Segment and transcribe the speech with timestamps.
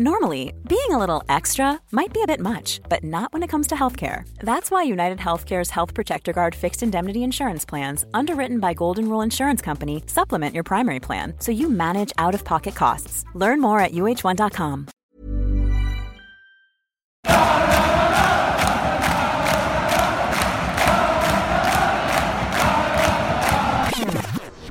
[0.00, 3.66] Normally, being a little extra might be a bit much, but not when it comes
[3.66, 4.22] to healthcare.
[4.38, 9.22] That's why United Healthcare's Health Protector Guard fixed indemnity insurance plans, underwritten by Golden Rule
[9.22, 13.24] Insurance Company, supplement your primary plan so you manage out-of-pocket costs.
[13.34, 14.86] Learn more at uh1.com.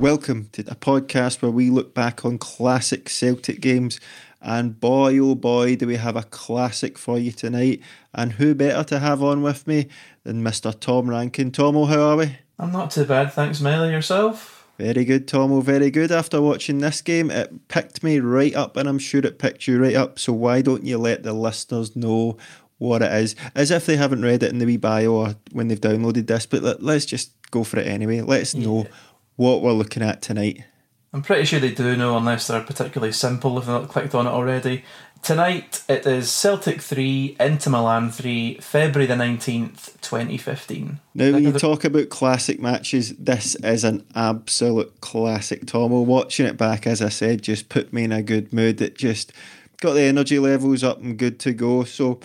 [0.00, 3.98] Welcome to a podcast where we look back on classic Celtic games.
[4.40, 7.80] And boy, oh boy, do we have a classic for you tonight.
[8.14, 9.88] And who better to have on with me
[10.24, 10.78] than Mr.
[10.78, 11.50] Tom Rankin?
[11.50, 12.38] Tomo, oh, how are we?
[12.58, 13.90] I'm not too bad, thanks, Melly.
[13.90, 14.66] Yourself?
[14.78, 16.12] Very good, Tomo, oh, very good.
[16.12, 19.82] After watching this game, it picked me right up, and I'm sure it picked you
[19.82, 20.20] right up.
[20.20, 22.38] So why don't you let the listeners know
[22.78, 23.34] what it is?
[23.56, 26.46] As if they haven't read it in the wee bio or when they've downloaded this,
[26.46, 28.20] but let, us just go for it anyway.
[28.20, 28.86] Let's know
[29.34, 30.62] what we're looking at tonight.
[31.12, 34.26] I'm pretty sure they do know, unless they're particularly simple if they've not clicked on
[34.26, 34.84] it already.
[35.22, 41.00] Tonight it is Celtic 3, Inter Milan 3, February the 19th, 2015.
[41.14, 46.02] Now, when you talk about classic matches, this is an absolute classic, Tomo.
[46.02, 48.80] Watching it back, as I said, just put me in a good mood.
[48.80, 49.32] It just
[49.80, 51.84] got the energy levels up and good to go.
[51.84, 52.20] So,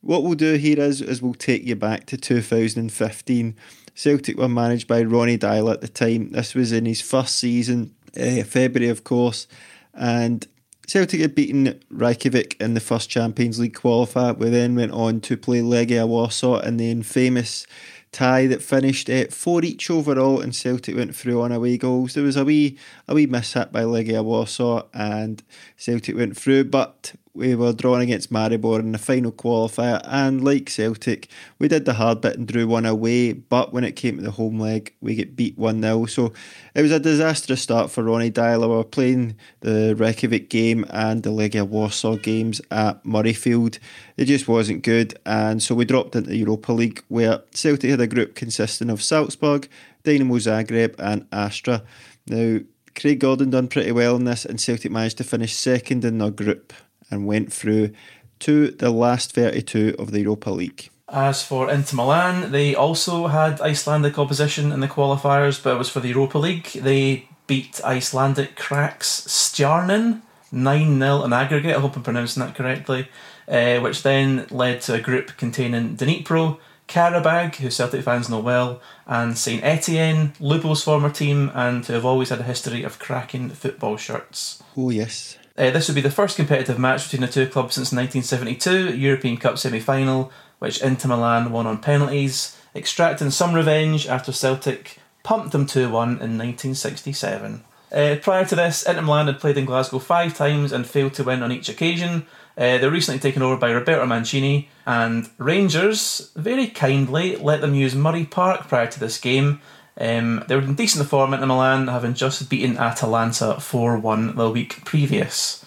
[0.00, 3.56] what we'll do here is, is we'll take you back to 2015
[3.98, 6.30] Celtic were managed by Ronnie Deila at the time.
[6.30, 9.46] This was in his first season, uh, February, of course,
[9.94, 10.46] and
[10.86, 14.36] Celtic had beaten Reykjavik in the first Champions League qualifier.
[14.36, 17.66] We then went on to play Legia Warsaw in the infamous
[18.10, 22.14] tie that finished at four each overall, and Celtic went through on away goals.
[22.14, 25.42] There was a wee a wee mishap by Legia Warsaw, and
[25.76, 30.68] Celtic went through, but we were drawn against Maribor in the final qualifier, and like
[30.68, 31.28] Celtic,
[31.58, 33.32] we did the hard bit and drew one away.
[33.32, 36.06] But when it came to the home leg, we get beat 1 0.
[36.06, 36.32] So
[36.74, 38.68] it was a disastrous start for Ronnie Deila.
[38.68, 43.78] We were playing the Reykjavik game and the Legia Warsaw games at Murrayfield.
[44.16, 48.00] It just wasn't good, and so we dropped into the Europa League, where Celtic had
[48.00, 49.68] a group consisting of Salzburg,
[50.02, 51.84] Dynamo Zagreb, and Astra.
[52.26, 52.58] Now,
[52.96, 56.32] Craig Gordon done pretty well in this, and Celtic managed to finish second in their
[56.32, 56.72] group
[57.10, 57.92] and went through
[58.40, 60.90] to the last 32 of the Europa League.
[61.08, 65.88] As for Inter Milan, they also had Icelandic opposition in the qualifiers, but it was
[65.88, 66.70] for the Europa League.
[66.72, 70.20] They beat Icelandic cracks Stjarnan
[70.52, 73.08] 9 0 in aggregate, I hope I'm pronouncing that correctly,
[73.48, 76.58] uh, which then led to a group containing Dnipro,
[76.88, 82.06] Qarabag, who Celtic fans know well, and St Etienne, Lubo's former team, and who have
[82.06, 84.62] always had a history of cracking football shirts.
[84.76, 85.36] Oh, yes.
[85.58, 89.36] Uh, this would be the first competitive match between the two clubs since 1972 European
[89.36, 90.30] Cup semi final,
[90.60, 96.08] which Inter Milan won on penalties, extracting some revenge after Celtic pumped them 2 1
[96.08, 97.64] in 1967.
[97.90, 101.24] Uh, prior to this, Inter Milan had played in Glasgow five times and failed to
[101.24, 102.26] win on each occasion.
[102.56, 107.74] Uh, they were recently taken over by Roberto Mancini, and Rangers very kindly let them
[107.74, 109.60] use Murray Park prior to this game
[110.00, 114.50] um, they were in decent form at Milan, having just beaten Atalanta 4 1 the
[114.50, 115.64] week previous.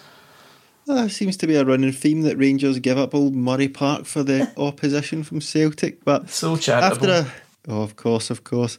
[0.88, 4.06] Well, that seems to be a running theme that Rangers give up old Murray Park
[4.06, 6.04] for the opposition from Celtic.
[6.04, 7.12] But so charitable.
[7.12, 8.78] After a, oh, of course, of course.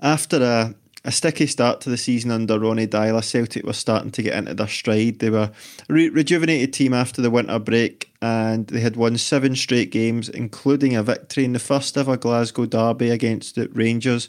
[0.00, 4.22] After a, a sticky start to the season under Ronnie Deila, Celtic were starting to
[4.22, 5.20] get into their stride.
[5.20, 5.50] They were
[5.88, 10.28] a re- rejuvenated team after the winter break, and they had won seven straight games,
[10.28, 14.28] including a victory in the first ever Glasgow derby against the Rangers.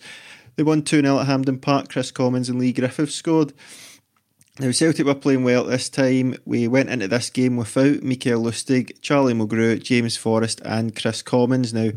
[0.55, 1.89] They won 2 0 at Hampden Park.
[1.89, 3.53] Kris Commons and Leigh Griffiths scored.
[4.57, 6.37] Now, Celtic were playing well this time.
[6.45, 11.73] We went into this game without Mikael Lustig, Charlie Mulgrew, James Forrest, and Kris Commons.
[11.73, 11.91] Now,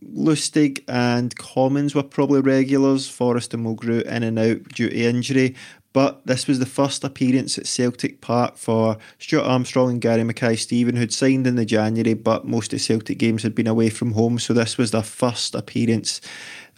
[0.00, 5.56] Lustig and Commons were probably regulars, Forrest and Mulgrew in and out due to injury.
[5.94, 10.56] But this was the first appearance at Celtic Park for Stuart Armstrong and Gary Mackay
[10.56, 14.12] Steven, who'd signed in the January, but most of Celtic games had been away from
[14.12, 14.40] home.
[14.40, 16.20] So this was their first appearance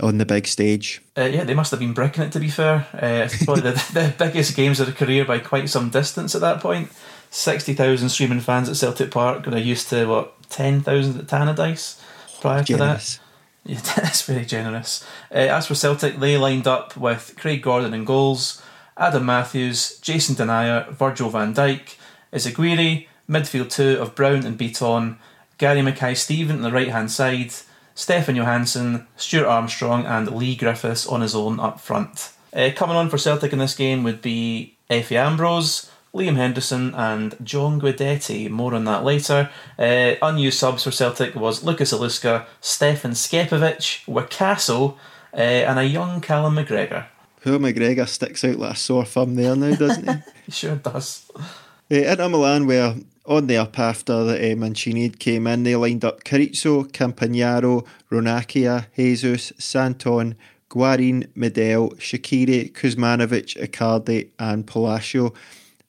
[0.00, 1.00] on the big stage.
[1.16, 2.86] Uh, yeah, they must have been bricking it to be fair.
[2.92, 6.42] Uh, it's probably the, the biggest games of their career by quite some distance at
[6.42, 6.90] that point.
[7.30, 11.98] 60,000 streaming fans at Celtic Park, and I used to, what, 10,000 at Tannadice
[12.40, 13.18] prior to that.
[13.68, 15.04] Yeah, that's very generous.
[15.28, 18.62] Uh, as for Celtic, they lined up with Craig Gordon in goals,
[18.96, 21.96] Adam Matthews, Jason Denayer, Virgil van Dijk,
[22.32, 25.16] Izaguirre, Midfield two of Brown and Bitton,
[25.58, 27.52] Gary Mackay Steven on the right hand side,
[27.94, 32.32] Stefan Johansen, Stuart Armstrong, and Leigh Griffiths on his own up front.
[32.54, 37.36] Uh, coming on for Celtic in this game would be Efe Ambrose, Liam Henderson, and
[37.42, 38.48] John Guidetti.
[38.48, 39.50] More on that later.
[39.78, 44.96] Uh, unused subs for Celtic was Lukasz Zaluska, Stefan Scepovic, Wakaso,
[45.34, 47.06] uh, and a young Callum McGregor.
[47.46, 50.16] Poor McGregor sticks out like a sore thumb there now, doesn't he?
[50.46, 51.30] he sure does.
[51.36, 55.62] Uh, Inter Milan were on the up after the, uh, Mancini came in.
[55.62, 60.34] They lined up Carrizo, Campagnaro, Ranocchia, Jesus, Santon,
[60.68, 65.26] Guarin, Medel, Shaqiri, Kuzmanovic, Icardi, and Palacio.
[65.26, 65.32] A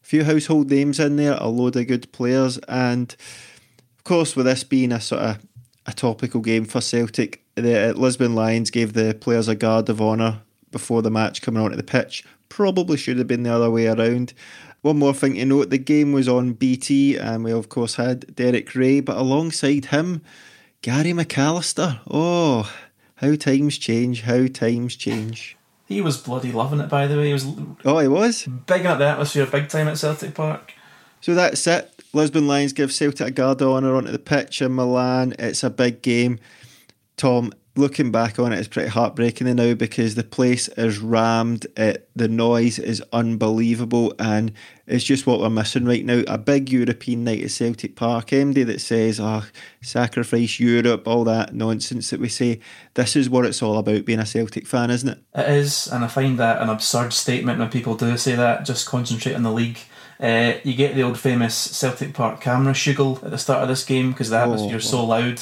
[0.04, 3.16] few household names in there, a load of good players, and
[3.98, 5.40] of course, with this being a sort of
[5.88, 10.42] a topical game for Celtic, the Lisbon Lions gave the players a guard of honour
[10.78, 12.24] before the match coming onto the pitch.
[12.50, 14.34] Probably should have been the other way around.
[14.82, 18.36] One more thing to note the game was on BT, and we of course had
[18.36, 20.22] Derek Ray, but alongside him,
[20.82, 22.00] Gary McAllister.
[22.10, 22.72] Oh,
[23.16, 25.58] how times change, how times change.
[25.88, 27.28] He was bloody loving it, by the way.
[27.28, 27.48] He was
[27.86, 28.46] Oh, he was?
[28.46, 30.74] bigging up the atmosphere big time at Celtic Park.
[31.22, 31.92] So that's it.
[32.14, 35.34] Lisbon Lions give Celtic a guard honour onto the pitch in Milan.
[35.40, 36.40] It's a big game.
[37.18, 41.68] Tom, looking back on it, it's pretty heartbreaking now because the place is rammed.
[41.76, 44.52] It, the noise is unbelievable, and
[44.86, 46.24] it's just what we're missing right now.
[46.28, 48.28] A big European night at Celtic Park.
[48.28, 49.46] MD that says, "Oh,
[49.82, 52.60] sacrifice Europe," all that nonsense that we say.
[52.96, 55.20] This is what it's all about being a Celtic fan, isn't it?
[55.36, 58.66] It is, and I find that an absurd statement when people do say that.
[58.66, 59.80] Just concentrate on the league.
[60.20, 63.86] Uh, you get the old famous Celtic Park camera shugle at the start of this
[63.86, 65.42] game because the atmosphere is so loud,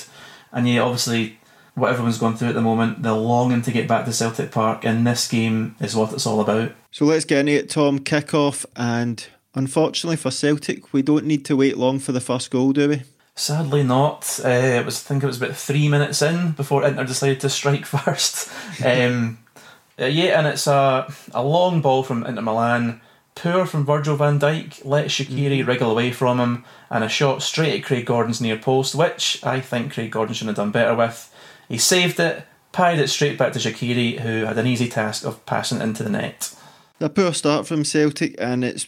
[0.51, 1.39] and yeah, obviously
[1.75, 4.85] what everyone's going through at the moment, they're longing to get back to Celtic Park,
[4.85, 6.71] and this game is what it's all about.
[6.91, 7.99] So let's get into it, Tom.
[7.99, 12.49] Kick off, and unfortunately for Celtic, we don't need to wait long for the first
[12.49, 13.03] goal, do we?
[13.35, 14.39] Sadly, not.
[14.43, 15.03] Uh, it was.
[15.03, 18.49] I think it was about three minutes in before Inter decided to strike first.
[18.83, 19.39] um,
[19.99, 23.01] uh, yeah, and it's a a long ball from Inter Milan.
[23.35, 27.81] Poor from Virgil van Dijk, let Shaqiri wriggle away from him, and a shot straight
[27.81, 31.29] at Craig Gordon's near post, which I think Craig Gordon should have done better with.
[31.67, 35.45] He saved it, parried it straight back to Shaqiri, who had an easy task of
[35.45, 36.55] passing into the net.
[36.99, 38.87] A poor start from Celtic, and it's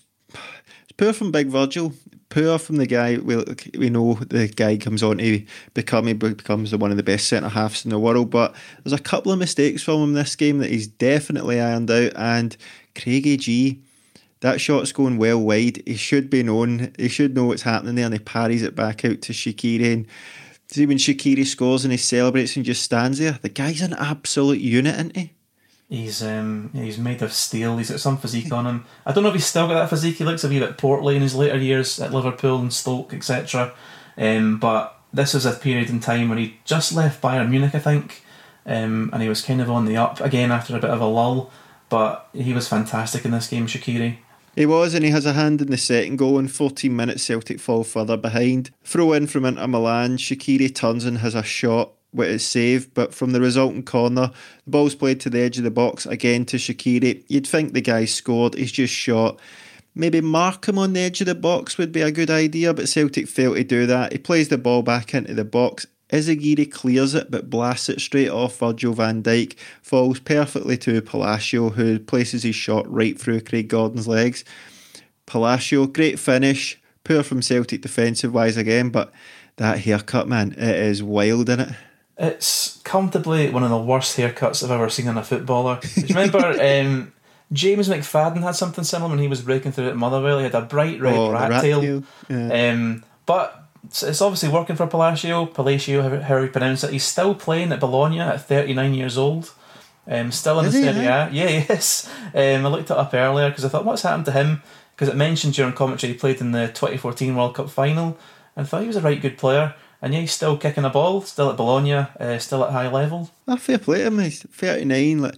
[0.83, 1.94] it's poor from Big Virgil.
[2.29, 3.18] Poor from the guy.
[3.18, 3.44] We
[3.77, 7.50] we know the guy comes on to become he becomes one of the best centre
[7.50, 8.29] halves in the world.
[8.29, 12.13] But there's a couple of mistakes from him this game that he's definitely ironed out.
[12.15, 12.56] And
[12.95, 13.81] Craigie G,
[14.41, 15.81] that shot's going well wide.
[15.85, 16.94] He should be known.
[16.97, 19.94] He should know what's happening there, and he parries it back out to Shaqiri.
[19.94, 20.07] And
[20.69, 23.39] see when Shaqiri scores and he celebrates and just stands there.
[23.41, 25.33] The guy's an absolute unit, isn't he?
[25.89, 27.77] He's um he's made of steel.
[27.77, 28.85] He's got some physique on him.
[29.05, 30.17] I don't know if he's still got that physique.
[30.17, 33.73] He looks a wee bit portly in his later years at Liverpool and Stoke, etc.
[34.17, 37.79] Um, but this was a period in time when he just left Bayern Munich, I
[37.79, 38.21] think,
[38.65, 41.05] um, and he was kind of on the up again after a bit of a
[41.05, 41.51] lull.
[41.87, 44.17] But he was fantastic in this game, Shaqiri.
[44.57, 46.39] He was, and he has a hand in the second goal.
[46.39, 48.71] In 14 minutes, Celtic fall further behind.
[48.83, 50.18] Throw in from Inter Milan.
[50.18, 54.31] Shaqiri turns and has a shot with his save, but from the resulting corner,
[54.65, 57.24] the ball's played to the edge of the box again to Shaqiri.
[57.27, 59.39] You'd think the guy scored, he's just shot.
[59.94, 62.89] Maybe mark him on the edge of the box would be a good idea, but
[62.89, 64.12] Celtic fail to do that.
[64.12, 65.86] He plays the ball back into the box.
[66.09, 71.69] Izaguirre clears it but blasts it straight off Virgil van Dijk, falls perfectly to Palacio,
[71.69, 74.45] who places his shot right through Craig Gordon's legs.
[75.25, 79.11] Palacio, great finish, poor from Celtic defensive wise again, but
[79.57, 81.69] that haircut, man, it is wild in it.
[82.17, 85.79] It's comfortably one of the worst haircuts I've ever seen in a footballer.
[85.81, 87.13] Do you remember um,
[87.51, 90.37] James McFadden had something similar when he was breaking through at Motherwell?
[90.37, 91.81] He had a bright red Oh, rat, rat tail.
[91.81, 92.71] tail, yeah.
[92.71, 96.91] Um, but it's, it's obviously working for Palacio, Palacio, however how you pronounce it.
[96.91, 99.53] He's still playing at Bologna at 39 years old.
[100.10, 101.05] Um, still in Is the he, Serie?
[101.05, 101.29] A.
[101.29, 101.29] Yeah,
[101.69, 102.10] yes.
[102.34, 104.62] Um, I looked it up earlier because I thought, what's happened to him?
[104.96, 108.17] Because it mentioned during commentary he played in the 2014 World Cup final.
[108.55, 109.75] And I thought he was a right good player.
[110.01, 113.31] And yeah, he's still kicking a ball, still at Bologna, uh, still at high level.
[113.48, 114.19] Ah, fair play to him.
[114.19, 115.19] He's thirty nine.
[115.19, 115.36] Like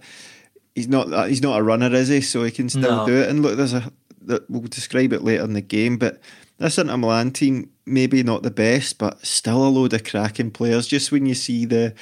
[0.74, 2.20] he's not he's not a runner, is he?
[2.20, 3.06] So he can still No.
[3.06, 3.28] do it.
[3.28, 3.90] And look, there's a
[4.22, 6.20] that we'll describe it later in the game, but
[6.58, 10.86] this Inter Milan team maybe not the best, but still a load of cracking players.
[10.86, 11.94] Just when you see the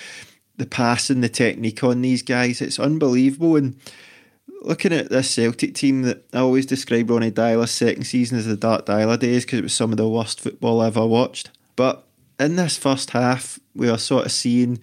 [0.57, 3.57] the pass and the technique on these guys, it's unbelievable.
[3.57, 3.77] And
[4.63, 8.57] looking at this Celtic team, that I always describe Ronnie Deila's second season as the
[8.57, 11.51] Dark Deila days because it was some of the worst football I ever watched.
[11.77, 12.05] But
[12.41, 14.81] in this first half, we are sort of seeing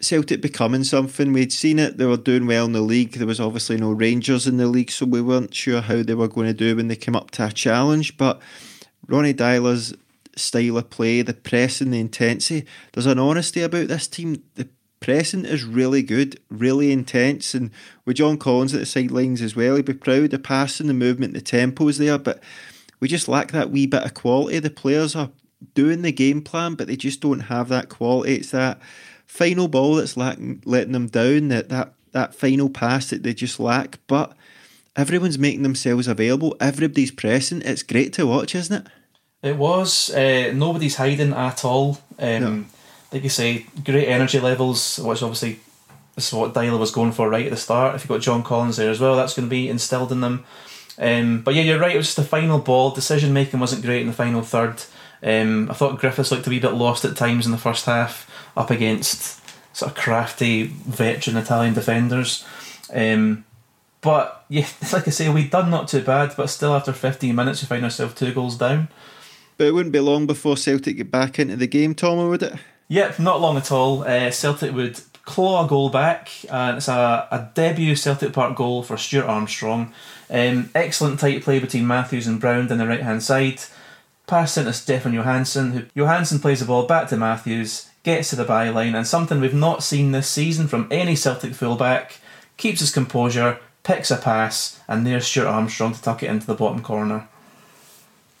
[0.00, 1.32] Celtic becoming something.
[1.32, 3.12] We'd seen it, they were doing well in the league.
[3.12, 6.28] There was obviously no Rangers in the league, so we weren't sure how they were
[6.28, 8.16] going to do when they came up to a challenge.
[8.16, 8.40] But
[9.08, 9.94] Ronnie Deila's
[10.36, 12.66] style of play, the pressing, the intensity.
[12.92, 14.42] There's an honesty about this team.
[14.54, 14.68] The
[15.00, 17.70] pressing is really good, really intense, and
[18.04, 20.30] with John Collins at the sidelines as well, he'd be proud.
[20.30, 22.42] The passing, the movement, the tempo is there, but
[23.00, 24.58] we just lack that wee bit of quality.
[24.58, 25.30] The players are
[25.74, 28.36] doing the game plan, but they just don't have that quality.
[28.36, 28.80] It's that
[29.26, 31.48] final ball that's lacking, letting them down.
[31.48, 34.36] That that that final pass that they just lack, but
[34.96, 36.56] everyone's making themselves available.
[36.60, 37.62] Everybody's pressing.
[37.62, 38.92] It's great to watch, isn't it?
[39.44, 40.10] It was.
[40.10, 41.98] Uh, nobody's hiding at all.
[42.18, 42.64] Um, no.
[43.12, 45.60] Like you say, great energy levels, which obviously
[46.14, 47.94] this is what Deila was going for right at the start.
[47.94, 50.44] If you've got John Collins there as well, that's going to be instilled in them.
[50.98, 51.94] Um, but yeah, you're right.
[51.94, 52.90] It was just the final ball.
[52.90, 54.82] Decision making wasn't great in the final third.
[55.22, 58.30] Um, I thought Griffiths looked a wee bit lost at times in the first half,
[58.56, 59.40] up against
[59.76, 62.46] sort of crafty veteran Italian defenders.
[62.92, 63.44] Um,
[64.00, 67.62] but yeah, like I say, we'd done not too bad, but still after 15 minutes,
[67.62, 68.88] we find ourselves two goals down.
[69.56, 72.54] But it wouldn't be long before Celtic get back into the game, Tom, would it?
[72.88, 74.02] Yep, not long at all.
[74.02, 78.82] Uh, Celtic would claw a goal back, and it's a, a debut Celtic Park goal
[78.82, 79.92] for Stuart Armstrong.
[80.30, 83.60] Um, excellent tight play between Matthews and Brown down the right hand side.
[84.26, 88.44] Pass into Stefan Johansen, who Johansen plays the ball back to Matthews, gets to the
[88.44, 92.18] byline, and something we've not seen this season from any Celtic fullback,
[92.56, 96.54] keeps his composure, picks a pass, and there's Stuart Armstrong to tuck it into the
[96.54, 97.28] bottom corner.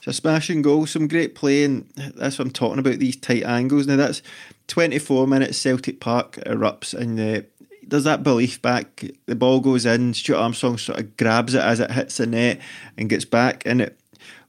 [0.06, 2.98] It's a smashing goal, some great play, and that's what I'm talking about.
[2.98, 3.86] These tight angles.
[3.86, 4.20] Now that's
[4.66, 5.56] 24 minutes.
[5.56, 7.40] Celtic Park erupts, and uh,
[7.82, 9.02] there's that belief back.
[9.24, 10.12] The ball goes in.
[10.12, 12.60] Stuart Armstrong sort of grabs it as it hits the net
[12.98, 13.62] and gets back.
[13.64, 13.98] And it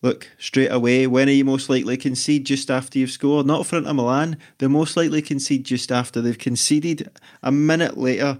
[0.01, 1.07] look straight away.
[1.07, 3.45] When are you most likely concede just after you've scored?
[3.45, 4.35] Not front of Milan.
[4.57, 7.09] They're most likely concede just after they've conceded.
[7.41, 8.39] A minute later,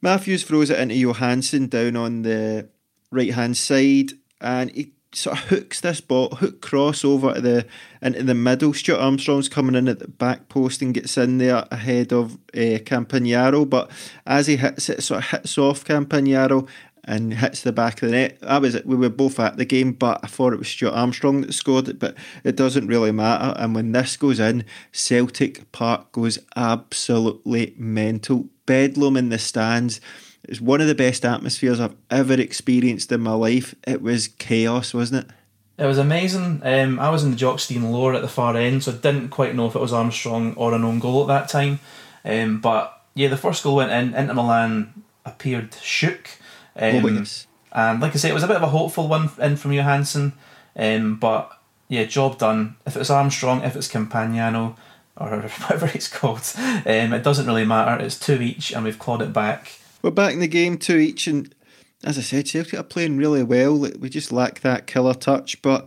[0.00, 2.68] Matthews throws it into Johansen down on the
[3.12, 7.66] right hand side, and he sort of hooks this ball, hook cross over to the
[8.00, 8.72] into the middle.
[8.72, 12.78] Stuart Armstrong's coming in at the back post and gets in there ahead of uh,
[12.84, 13.90] Campagnaro, but
[14.26, 16.68] as he hits it, sort of hits off Campagnaro
[17.04, 18.38] and hits the back of the net.
[18.42, 21.40] I was we were both at the game, but I thought it was Stuart Armstrong
[21.42, 23.58] that scored it, but it doesn't really matter.
[23.58, 28.48] And when this goes in, Celtic Park goes absolutely mental.
[28.66, 30.00] Bedlam in the stands
[30.44, 33.74] it's one of the best atmospheres I've ever experienced in my life.
[33.86, 35.34] It was chaos, wasn't it?
[35.78, 36.60] It was amazing.
[36.62, 39.30] Um, I was in the Jock Stein lower at the far end, so I didn't
[39.30, 41.80] quite know if it was Armstrong or an own goal at that time.
[42.24, 44.14] Um, but yeah, the first goal went in.
[44.14, 46.28] Inter Milan appeared shook.
[46.76, 47.46] Um, oh, yes.
[47.72, 50.32] And like I say, it was a bit of a hopeful one in from Johansen.
[50.76, 51.50] Um, but
[51.88, 52.76] yeah, job done.
[52.86, 54.76] If it's Armstrong, if it's Campagnano,
[55.16, 58.02] or whatever it's called, um, it doesn't really matter.
[58.02, 59.78] It's two each, and we've clawed it back.
[60.02, 61.54] We're back in the game two each, and
[62.02, 63.78] as I said, Celtic are playing really well.
[63.78, 65.62] We just lack that killer touch.
[65.62, 65.86] But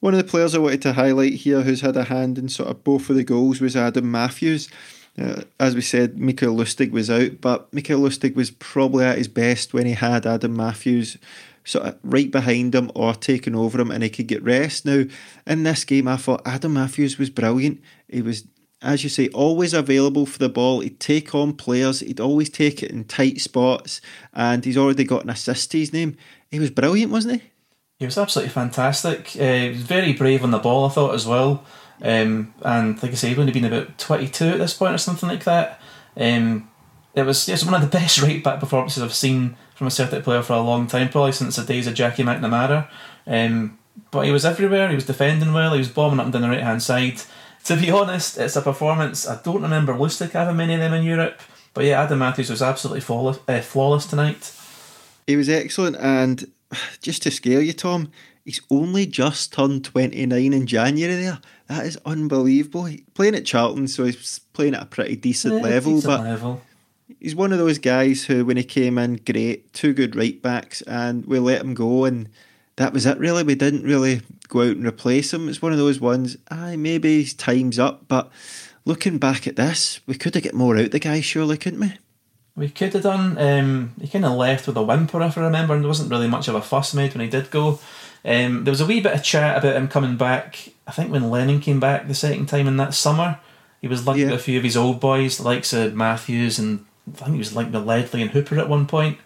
[0.00, 2.68] one of the players I wanted to highlight here who's had a hand in sort
[2.68, 4.68] of both of the goals was Adam Matthews.
[5.18, 9.28] Uh, as we said, Mikael Lustig was out, but Mikael Lustig was probably at his
[9.28, 11.16] best when he had Adam Matthews
[11.64, 14.84] sort of right behind him or taking over him and he could get rest.
[14.84, 15.04] Now,
[15.46, 17.80] in this game, I thought Adam Matthews was brilliant.
[18.06, 18.44] He was
[18.86, 20.80] as you say, always available for the ball.
[20.80, 24.00] He'd take on players, he'd always take it in tight spots,
[24.32, 26.16] and he's already got an assist to his name.
[26.50, 27.48] He was brilliant, wasn't he?
[27.98, 29.32] He was absolutely fantastic.
[29.38, 31.64] Uh, he was very brave on the ball, I thought, as well.
[32.00, 35.28] Um, and like I say, he'd only been about 22 at this point or something
[35.28, 35.80] like that.
[36.16, 36.70] Um,
[37.14, 40.42] it was one of the best right back performances I've seen from a Celtic player
[40.42, 42.88] for a long time, probably since the days of Jackie McNamara.
[43.26, 43.78] Um,
[44.12, 46.50] but he was everywhere, he was defending well, he was bombing up and down the
[46.50, 47.20] right hand side
[47.66, 49.26] to be honest, it's a performance.
[49.26, 51.40] I don't remember Lustig having many of them in Europe,
[51.74, 54.52] but yeah, Adam Matthews was absolutely flawless, uh, flawless tonight.
[55.26, 56.50] He was excellent, and
[57.02, 58.12] just to scare you, Tom,
[58.44, 61.40] he's only just turned 29 in January there.
[61.66, 62.84] That is unbelievable.
[62.84, 65.94] He, playing at Charlton, so he's playing at a pretty decent yeah, level.
[65.96, 66.62] Decent but level.
[67.18, 70.82] he's one of those guys who, when he came in, great, two good right backs,
[70.82, 72.28] and we let him go, and
[72.76, 73.42] that was it really.
[73.42, 75.48] We didn't really go out and replace him.
[75.48, 78.30] It's one of those ones, aye, maybe his time's up, but
[78.84, 81.94] looking back at this, we could have got more out the guy, surely, couldn't we?
[82.54, 83.36] We could have done.
[83.36, 86.28] Um, he kind of left with a whimper, if I remember, and there wasn't really
[86.28, 87.80] much of a fuss made when he did go.
[88.24, 90.70] Um, there was a wee bit of chat about him coming back.
[90.86, 93.38] I think when Lennon came back the second time in that summer,
[93.80, 94.26] he was linked yeah.
[94.26, 97.38] with a few of his old boys, the likes of Matthews, and I think he
[97.38, 99.18] was linked with Ledley and Hooper at one point.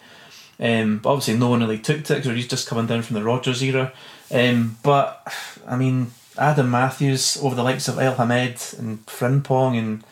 [0.59, 3.15] Um, but obviously, no one really took to it because he's just coming down from
[3.15, 3.93] the Rodgers era.
[4.31, 5.33] Um, but
[5.67, 10.03] I mean, Adam Matthews over the likes of El Hamed and Frimpong and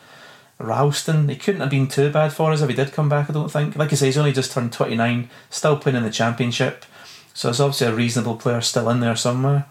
[0.58, 3.30] Ralston, he couldn't have been too bad for us if he did come back.
[3.30, 3.76] I don't think.
[3.76, 6.84] Like I say, he's only just turned twenty nine, still playing in the championship,
[7.32, 9.66] so it's obviously a reasonable player still in there somewhere.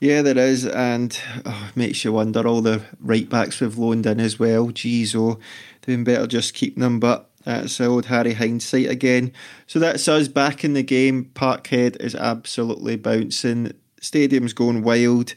[0.00, 4.20] Yeah, there is, and oh, makes you wonder all the right backs we've loaned in
[4.20, 4.70] as well.
[4.70, 5.38] Geez, oh,
[5.82, 9.32] doing better just keeping them, but that's the old Harry hindsight again.
[9.66, 11.30] So that's us back in the game.
[11.34, 13.72] Parkhead is absolutely bouncing.
[14.00, 15.34] Stadium's going wild.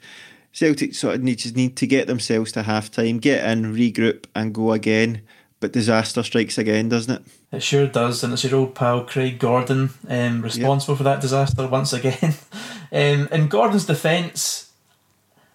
[0.51, 4.25] Celtic sort of need, just need to get themselves to half time, get in, regroup,
[4.33, 5.21] and go again.
[5.59, 7.31] But disaster strikes again, doesn't it?
[7.51, 10.97] It sure does, and it's your old pal Craig Gordon um, responsible yep.
[10.97, 12.35] for that disaster once again.
[12.91, 14.71] um, in Gordon's defence,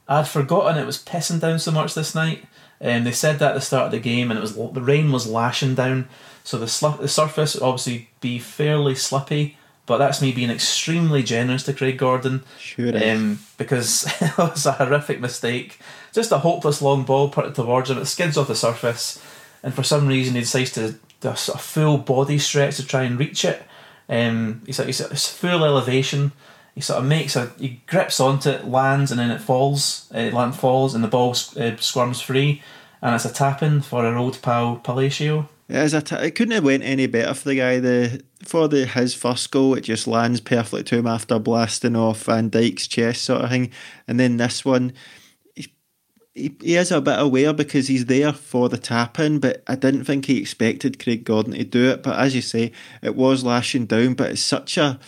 [0.08, 2.44] I'd forgotten it was pissing down so much this night.
[2.80, 5.12] Um, they said that at the start of the game, and it was the rain
[5.12, 6.08] was lashing down,
[6.44, 9.56] so the sl- the surface would obviously be fairly slippy.
[9.84, 12.44] But that's me being extremely generous to Craig Gordon.
[12.58, 12.96] Sure.
[12.96, 15.78] Um, because it was a horrific mistake.
[16.12, 17.98] Just a hopeless long ball put it towards him.
[17.98, 19.20] It skids off the surface,
[19.62, 22.86] and for some reason he decides to do a sort of full body stretch to
[22.86, 23.62] try and reach it.
[24.08, 26.32] Um, he's like he's, it's full elevation.
[26.74, 30.10] He sort of makes a he grips onto it, lands, and then it falls.
[30.14, 32.62] It land falls, and the ball uh, squirms free,
[33.00, 35.48] and it's a tap in for our old pal Palacio.
[35.72, 37.80] It, is t- it couldn't have went any better for the guy.
[37.80, 42.24] The for the his first goal, it just lands perfectly to him after blasting off
[42.24, 43.70] Van Dijk's chest, sort of thing.
[44.06, 44.92] And then this one,
[45.54, 45.72] he,
[46.34, 49.76] he, he is a bit aware because he's there for the tap in, but I
[49.76, 52.02] didn't think he expected Craig Gordon to do it.
[52.02, 55.00] But as you say, it was lashing down, but it's such a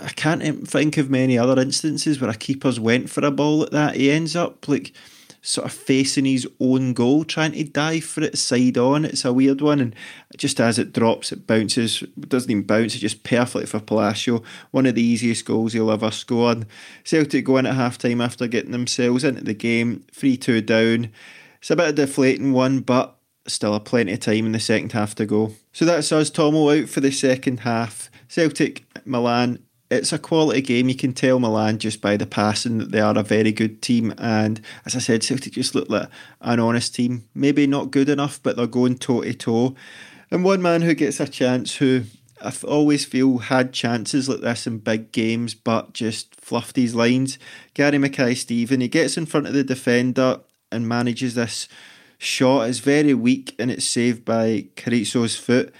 [0.00, 3.70] I can't think of many other instances where a keeper's went for a ball like
[3.70, 3.96] that.
[3.96, 4.94] He ends up like
[5.42, 9.04] sort of facing his own goal, trying to dive for it side on.
[9.04, 9.94] It's a weird one, and
[10.36, 12.02] just as it drops, it bounces.
[12.02, 12.94] It doesn't even bounce.
[12.94, 14.42] It's just perfect for Palacio.
[14.70, 16.52] One of the easiest goals he'll ever score.
[16.52, 16.66] And
[17.04, 21.10] Celtic go in at half time after getting themselves into the game, three two down.
[21.60, 23.16] It's a bit of a deflating one, but
[23.46, 25.52] still a plenty of time in the second half to go.
[25.72, 28.10] So that's us, Tomo, out for the second half.
[28.28, 30.88] Celtic, Milan, it's a quality game.
[30.88, 34.12] You can tell Milan just by the passing that they are a very good team.
[34.18, 36.08] And as I said, Celtic just look like
[36.40, 37.24] an honest team.
[37.34, 39.74] Maybe not good enough, but they're going toe to toe.
[40.30, 42.02] And one man who gets a chance, who
[42.42, 47.38] I always feel had chances like this in big games, but just fluffed his lines.
[47.74, 51.66] Gary Mackay Steven, he gets in front of the defender and manages this
[52.18, 52.68] shot.
[52.68, 55.74] It's very weak and it's saved by Carrizo's foot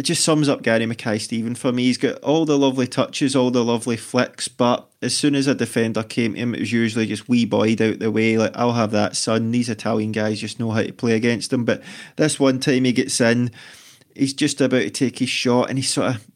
[0.00, 1.82] it just sums up Gary Mackay Steven for me.
[1.82, 5.54] He's got all the lovely touches, all the lovely flicks, but as soon as a
[5.54, 8.38] defender came to him, it was usually just wee boyed out the way.
[8.38, 9.50] Like, I'll have that son.
[9.50, 11.66] These Italian guys just know how to play against him.
[11.66, 11.82] But
[12.16, 13.50] this one time he gets in,
[14.14, 16.26] he's just about to take his shot and he sort of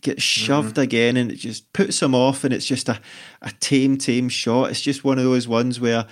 [0.00, 0.80] gets shoved mm-hmm.
[0.80, 2.98] again and it just puts him off and it's just a,
[3.40, 4.70] a tame, tame shot.
[4.70, 6.06] It's just one of those ones where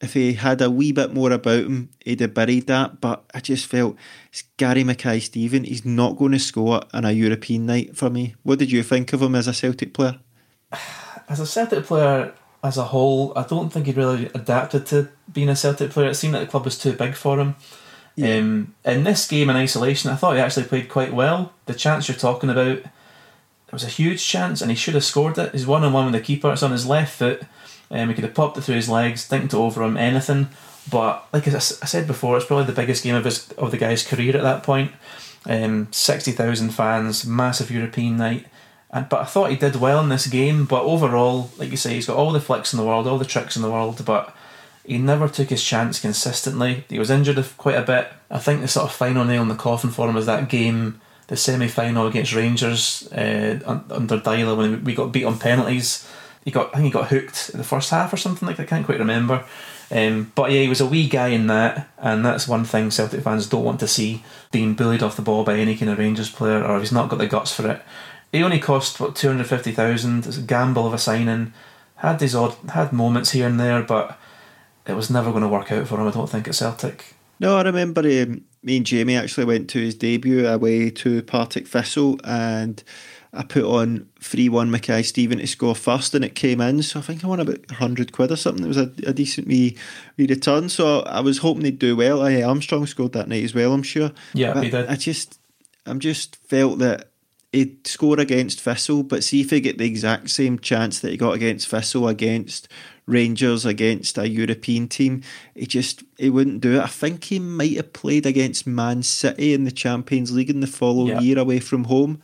[0.00, 3.00] if he had a wee bit more about him, he'd have buried that.
[3.00, 3.96] But I just felt
[4.30, 5.64] it's Gary Mackay Steven.
[5.64, 8.34] He's not going to score on a European night for me.
[8.42, 10.18] What did you think of him as a Celtic player?
[11.30, 12.32] As a Celtic player
[12.62, 16.08] as a whole, I don't think he really adapted to being a Celtic player.
[16.08, 17.54] It seemed like the club was too big for him.
[18.16, 18.38] Yeah.
[18.38, 21.52] Um, in this game in isolation, I thought he actually played quite well.
[21.66, 25.36] The chance you're talking about, it was a huge chance, and he should have scored
[25.36, 25.52] it.
[25.52, 26.50] He's one on one with the keeper.
[26.50, 27.42] It's on his left foot
[27.90, 30.48] um, he could have popped it through his legs, dinked it over him, anything.
[30.90, 34.06] But like I, said before, it's probably the biggest game of his of the guy's
[34.06, 34.92] career at that point.
[35.46, 38.46] Um, Sixty thousand fans, massive European night.
[38.90, 40.64] And but I thought he did well in this game.
[40.64, 43.24] But overall, like you say, he's got all the flicks in the world, all the
[43.24, 44.34] tricks in the world, but
[44.84, 46.84] he never took his chance consistently.
[46.88, 48.08] He was injured quite a bit.
[48.30, 51.00] I think the sort of final nail in the coffin for him was that game,
[51.26, 56.08] the semi final against Rangers uh, under Deila when we got beat on penalties
[56.48, 58.62] he got I think he got hooked in the first half or something like that.
[58.62, 59.44] I can't quite remember.
[59.90, 63.22] Um, but yeah, he was a wee guy in that, and that's one thing Celtic
[63.22, 66.30] fans don't want to see being bullied off the ball by any kind of Rangers
[66.30, 67.82] player, or if he's not got the guts for it.
[68.32, 70.26] He only cost what two hundred fifty thousand.
[70.26, 71.52] It's a gamble of a signing.
[71.96, 74.18] Had these odd had moments here and there, but
[74.86, 76.08] it was never going to work out for him.
[76.08, 77.14] I don't think at Celtic.
[77.40, 81.68] No, I remember um, me and Jamie actually went to his debut away to Partick
[81.68, 82.82] Thistle and
[83.32, 86.82] I put on 3 1 Mackay Steven to score first and it came in.
[86.82, 88.64] So I think I won about 100 quid or something.
[88.64, 89.76] It was a, a decent wee,
[90.16, 90.68] wee return.
[90.68, 92.22] So I was hoping they'd do well.
[92.22, 94.12] I Armstrong scored that night as well, I'm sure.
[94.32, 94.88] Yeah, but he did.
[94.88, 95.38] I just,
[95.84, 97.10] I'm just felt that
[97.52, 101.16] he'd score against Thistle, but see if he get the exact same chance that he
[101.16, 102.68] got against Thistle against
[103.08, 105.22] Rangers against a European team,
[105.54, 106.82] he just he wouldn't do it.
[106.82, 110.66] I think he might have played against Man City in the Champions League in the
[110.66, 111.20] following yeah.
[111.20, 112.22] year away from home.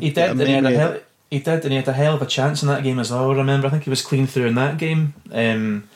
[0.00, 2.22] He did, and he had a hell, he did, and he had a hell of
[2.22, 3.30] a chance in that game as well.
[3.30, 5.14] I remember, I think he was clean through in that game.
[5.30, 5.88] Um,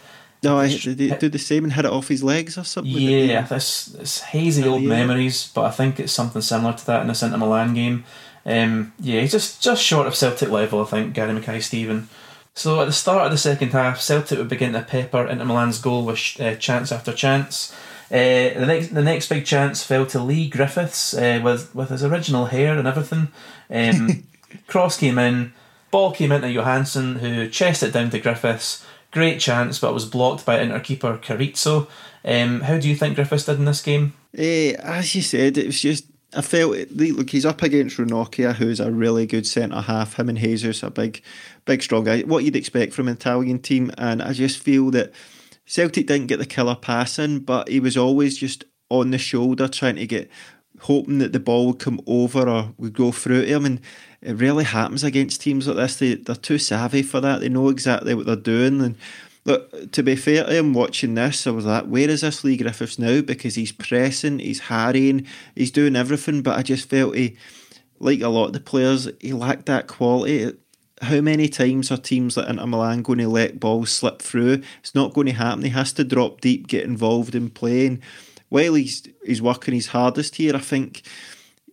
[0.42, 2.92] no, I, did he do the same and hit it off his legs or something?
[2.92, 4.88] Yeah, this this hazy old yeah.
[4.88, 8.04] memories, but I think it's something similar to that in the Inter Milan game.
[8.46, 11.14] Um, yeah, he's just just short of Celtic level, I think.
[11.14, 12.08] Gary Mackay Steven.
[12.54, 15.80] So at the start of the second half, Celtic would begin to pepper Inter Milan's
[15.80, 17.74] goal with uh, chance after chance.
[18.10, 22.02] Uh, the next the next big chance fell to Leigh Griffiths uh, with with his
[22.02, 23.28] original hair and everything.
[23.70, 24.26] Um,
[24.66, 25.52] cross came in,
[25.90, 28.84] ball came into Johansen, who chested it down to Griffiths.
[29.10, 31.88] Great chance, but it was blocked by Inter keeper Carrizo.
[32.24, 34.14] Um, how do you think Griffiths did in this game?
[34.36, 38.80] Uh, as you said, it was just I felt look he's up against Ranocchia, who's
[38.80, 40.18] a really good centre half.
[40.18, 41.22] Him and Jesus a big,
[41.64, 42.20] big strong guy.
[42.20, 45.12] What you'd expect from an Italian team, and I just feel that
[45.68, 49.68] Celtic didn't get the killer pass in, but he was always just on the shoulder
[49.68, 50.30] trying to get,
[50.80, 53.66] hoping that the ball would come over or would go through to him.
[53.66, 53.80] And
[54.22, 55.96] it really happens against teams like this.
[55.96, 57.40] They, they're too savvy for that.
[57.40, 58.80] They know exactly what they're doing.
[58.80, 58.96] And
[59.44, 62.56] look, to be fair to him, watching this, I was like, where is this Leigh
[62.56, 63.20] Griffiths now?
[63.20, 66.40] Because he's pressing, he's harrying, he's doing everything.
[66.40, 67.36] But I just felt he,
[67.98, 70.56] like a lot of the players, he lacked that quality
[71.02, 74.62] how many times are teams like Inter Milan going to let balls slip through?
[74.80, 75.62] It's not going to happen.
[75.62, 78.02] He has to drop deep, get involved in playing.
[78.48, 81.02] While he's he's working his hardest here, I think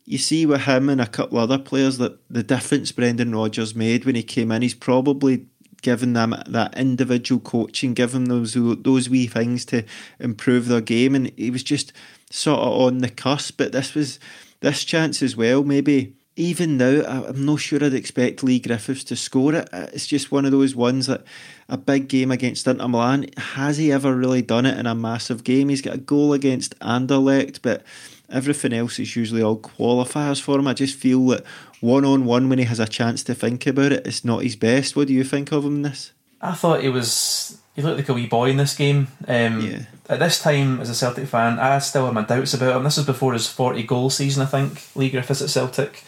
[0.06, 3.76] you see with him and a couple of other players that the difference Brendan Rodgers
[3.76, 5.48] made when he came in, he's probably
[5.82, 9.84] given them that individual coaching, given those those wee things to
[10.20, 11.94] improve their game, and he was just
[12.30, 13.58] sort of on the cusp.
[13.58, 14.20] But this was
[14.60, 19.16] this chance as well, maybe even now, I'm not sure I'd expect Leigh Griffiths to
[19.16, 19.70] score it.
[19.72, 21.24] Uh, it's just one of those ones that
[21.70, 23.28] a big game against Inter Milan.
[23.38, 25.70] Has he ever really done it in a massive game?
[25.70, 27.84] He's got a goal against Anderlecht, but
[28.30, 30.68] everything else is usually all qualifiers for him.
[30.68, 31.46] I just feel that
[31.80, 34.58] one on one, when he has a chance to think about it, it's not his
[34.58, 34.96] best.
[34.96, 36.12] What do you think of him in this?
[36.42, 37.60] I thought he was.
[37.76, 39.10] He looked like a wee boy in this game.
[39.28, 39.80] Um, yeah.
[40.08, 42.84] At this time, as a Celtic fan, I still have my doubts about him.
[42.84, 46.04] This was before his 40 goal season, I think, Leigh Griffiths at Celtic.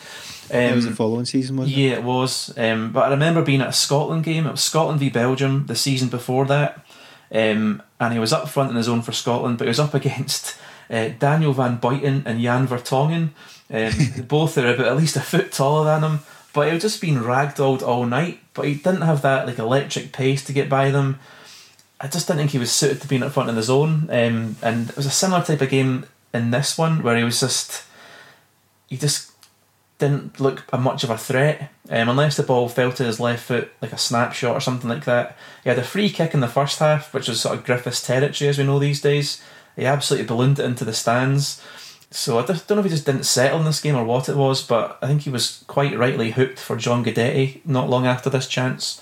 [0.50, 1.76] Um, it was the following season, was it?
[1.76, 2.58] Yeah, it was.
[2.58, 4.48] Um, but I remember being at a Scotland game.
[4.48, 6.86] It was Scotland v Belgium the season before that.
[7.32, 9.94] Um, and he was up front in his own for Scotland, but he was up
[9.94, 10.56] against
[10.90, 13.30] uh, Daniel Van Buyten and Jan Vertonghen.
[13.70, 16.20] Um, both are about at least a foot taller than him.
[16.54, 18.40] But he was just being ragdolled all night.
[18.54, 21.20] But he didn't have that like electric pace to get by them.
[22.00, 24.08] I just didn't think he was suited to being up front in the zone.
[24.10, 27.40] Um, and it was a similar type of game in this one where he was
[27.40, 27.84] just
[28.88, 29.32] he just
[29.98, 33.72] didn't look much of a threat, um, unless the ball fell to his left foot
[33.82, 35.36] like a snapshot or something like that.
[35.64, 38.48] He had a free kick in the first half, which was sort of Griffiths territory
[38.48, 39.42] as we know these days.
[39.76, 41.62] He absolutely ballooned it into the stands.
[42.10, 44.38] So I don't know if he just didn't settle in this game or what it
[44.38, 48.30] was, but I think he was quite rightly hooked for John Guidetti not long after
[48.30, 49.02] this chance.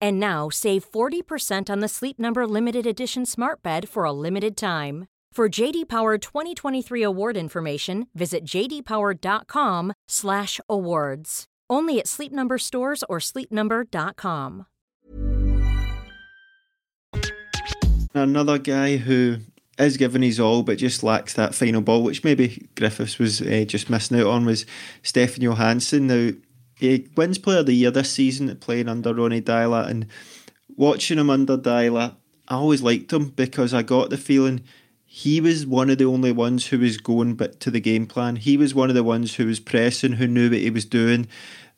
[0.00, 4.56] And now save 40% on the Sleep Number limited edition smart bed for a limited
[4.56, 5.06] time.
[5.32, 11.44] For JD Power 2023 award information, visit jdpower.com/awards.
[11.68, 14.64] Only at Sleep Number stores or sleepnumber.com.
[18.14, 19.36] Another guy who
[19.78, 23.66] is giving his all but just lacks that final ball, which maybe Griffiths was uh,
[23.68, 24.64] just missing out on, was
[25.02, 26.06] Stefan Johansen.
[26.06, 26.30] Now
[26.78, 30.06] he wins Player of the Year this season playing under Ronnie Deila, and
[30.76, 32.16] watching him under Deila,
[32.48, 34.62] I always liked him because I got the feeling
[35.04, 38.36] he was one of the only ones who was going bit to the game plan.
[38.36, 41.26] He was one of the ones who was pressing, who knew what he was doing.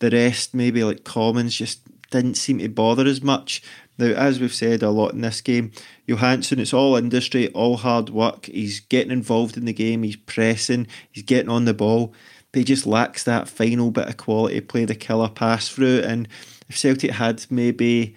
[0.00, 1.80] The rest, maybe like Commons, just
[2.11, 3.62] didn't seem to bother as much.
[3.98, 5.72] Now, as we've said a lot in this game,
[6.08, 8.46] Johansen, it's all industry, all hard work.
[8.46, 12.14] He's getting involved in the game, he's pressing, he's getting on the ball,
[12.52, 16.00] he just lacks that final bit of quality, play the killer pass through.
[16.00, 16.28] And
[16.68, 18.14] if Celtic had maybe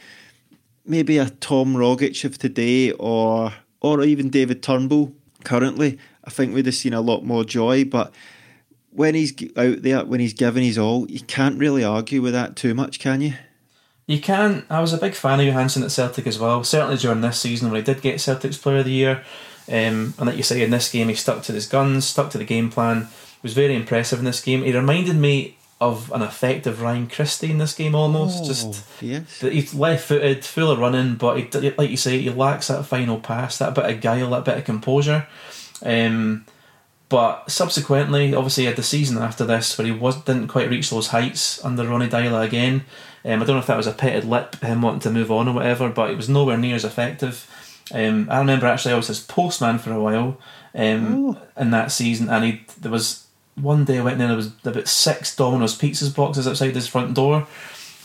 [0.86, 5.14] maybe a Tom Rogic of today or or even David Turnbull
[5.44, 7.84] currently, I think we'd have seen a lot more joy.
[7.84, 8.14] But
[8.92, 12.56] when he's out there, when he's giving his all, you can't really argue with that
[12.56, 13.34] too much, can you?
[14.08, 14.66] You can.
[14.70, 16.64] I was a big fan of Johansen at Celtic as well.
[16.64, 19.24] Certainly during this season when he did get Celtic's Player of the Year.
[19.70, 22.38] Um, and like you say, in this game he stuck to his guns, stuck to
[22.38, 23.08] the game plan.
[23.44, 24.64] Was very impressive in this game.
[24.64, 28.44] He reminded me of an effective Ryan Christie in this game almost.
[28.44, 29.42] Oh, Just yes.
[29.42, 33.20] he's left footed, full of running, but he, like you say, he lacks that final
[33.20, 35.28] pass, that bit of guile, that bit of composure.
[35.84, 36.46] Um,
[37.10, 40.92] but subsequently, obviously, he had the season after this where he was didn't quite reach
[40.92, 42.86] those heights under Ronnie Deila again.
[43.26, 45.48] Um, I don't know if that was a petted lip, him wanting to move on
[45.48, 47.50] or whatever, but it was nowhere near as effective.
[47.92, 50.38] Um, I remember actually I was his postman for a while
[50.76, 54.38] um, in that season, and he there was one day I went in and there
[54.38, 57.48] was about six Domino's pizzas boxes outside his front door.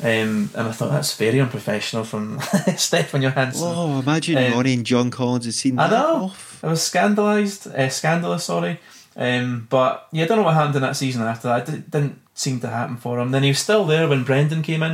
[0.00, 2.38] Um, and I thought that's very unprofessional from
[2.76, 3.62] Stefan Johansen.
[3.64, 5.90] Oh, imagine Um, Ronnie and John Collins had seen that.
[5.90, 6.24] I know.
[6.24, 6.62] off.
[6.62, 8.78] I was scandalised, uh, scandalous, sorry.
[9.16, 11.68] Um, but yeah, I don't know what happened in that season after that.
[11.70, 13.30] It didn't seem to happen for him.
[13.30, 14.92] Then he was still there when Brendan came in,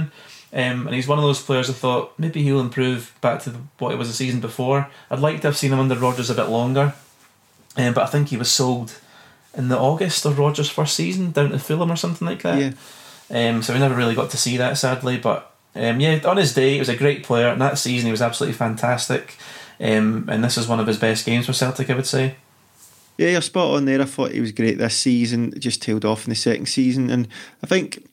[0.53, 3.59] um, and he's one of those players I thought maybe he'll improve back to the,
[3.81, 4.89] what it was the season before.
[5.11, 6.95] I'd like to have seen him under Rodgers a bit longer,
[7.77, 9.01] um, but I think he was sold
[9.55, 12.59] in the August of Rodgers' first season down to Fulham or something like that.
[12.59, 13.49] Yeah.
[13.51, 15.19] Um, so we never really got to see that, sadly.
[15.19, 18.11] But um, yeah, on his day, he was a great player, and that season he
[18.11, 19.37] was absolutely fantastic.
[19.81, 22.37] Um, and this is one of his best games for Celtic, I would say.
[23.19, 24.01] Yeah, you're spot on there.
[24.01, 25.53] I thought he was great this season.
[25.59, 27.29] Just tailed off in the second season, and
[27.63, 28.07] I think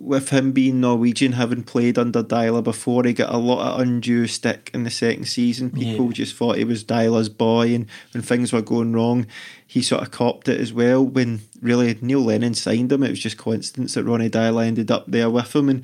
[0.00, 4.26] with him being Norwegian, having played under Deila before, he got a lot of undue
[4.26, 5.70] stick in the second season.
[5.70, 6.12] People Yeah.
[6.12, 9.26] just thought he was Deila's boy, and when things were going wrong,
[9.66, 11.04] he sort of copped it as well.
[11.04, 15.04] When really Neil Lennon signed him, it was just coincidence that Ronnie Deila ended up
[15.08, 15.82] there with him, and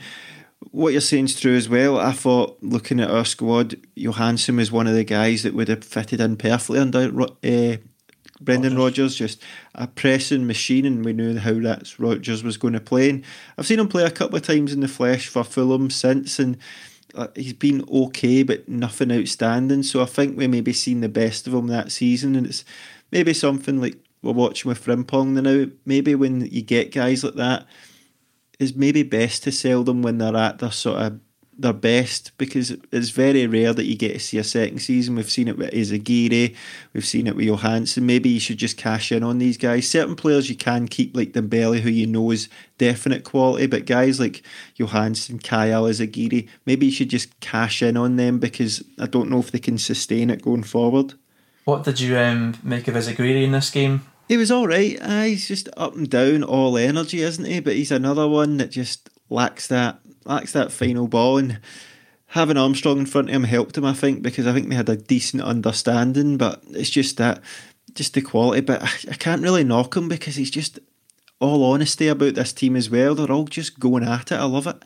[0.70, 1.98] what you're saying is true as well.
[1.98, 5.84] I thought looking at our squad, Johansen was one of the guys that would have
[5.84, 7.76] fitted in perfectly under uh,
[8.40, 9.14] Brendan Rodgers.
[9.14, 9.42] Just
[9.74, 13.10] a pressing machine, and we knew how that Rodgers was going to play.
[13.10, 13.24] And
[13.56, 16.56] I've seen him play a couple of times in the flesh for Fulham since, and
[17.14, 19.82] uh, he's been okay, but nothing outstanding.
[19.82, 22.64] So I think we maybe seen the best of him that season, and it's
[23.10, 25.70] maybe something like we're watching with Frimpong now.
[25.84, 27.66] Maybe when you get guys like that
[28.58, 31.20] it's maybe best to sell them when they're at their sort of
[31.58, 35.16] their best because it's very rare that you get to see a second season.
[35.16, 36.54] We've seen it with Izaguirre,
[36.92, 38.02] we've seen it with Johansen.
[38.02, 39.88] Maybe you should just cash in on these guys.
[39.88, 44.18] Certain players you can keep like Dembele, who you know is definite quality, but guys
[44.18, 44.42] like
[44.78, 49.38] Johansen, Kyle, Izaguirre, maybe you should just cash in on them because I don't know
[49.38, 51.14] if they can sustain it going forward.
[51.64, 54.06] What did you um, make of Izaguirre in this game?
[54.28, 54.98] He was all right.
[55.00, 57.60] Uh, he's just up and down, all energy, isn't he?
[57.60, 61.38] But he's another one that just lacks that lacks that final ball.
[61.38, 61.60] And
[62.26, 64.88] having Armstrong in front of him helped him, I think, because I think they had
[64.88, 66.36] a decent understanding.
[66.36, 67.40] But it's just that,
[67.94, 68.60] just the quality.
[68.60, 70.78] But I, I can't really knock him because he's just
[71.40, 73.14] all honesty about this team as well.
[73.14, 74.36] They're all just going at it.
[74.36, 74.82] I love it.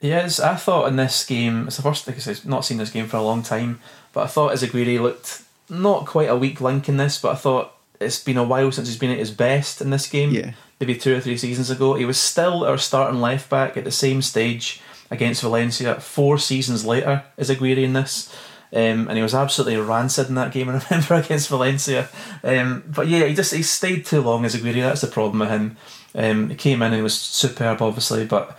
[0.00, 3.06] Yes, I thought in this game, it's the first thing I've not seen this game
[3.06, 3.80] for a long time,
[4.14, 7.74] but I thought Izaguirre looked not quite a weak link in this, but I thought
[8.00, 10.30] it's been a while since he's been at his best in this game.
[10.30, 10.52] Yeah.
[10.80, 11.94] Maybe two or three seasons ago.
[11.94, 16.84] He was still our starting left back at the same stage against Valencia four seasons
[16.84, 18.34] later Izaguirre in this.
[18.72, 22.08] Um, and he was absolutely rancid in that game, I remember, against Valencia.
[22.42, 24.82] Um, but yeah, he just he stayed too long Izaguirre.
[24.82, 25.76] That's the problem with him.
[26.14, 28.56] Um, he came in and he was superb, obviously, but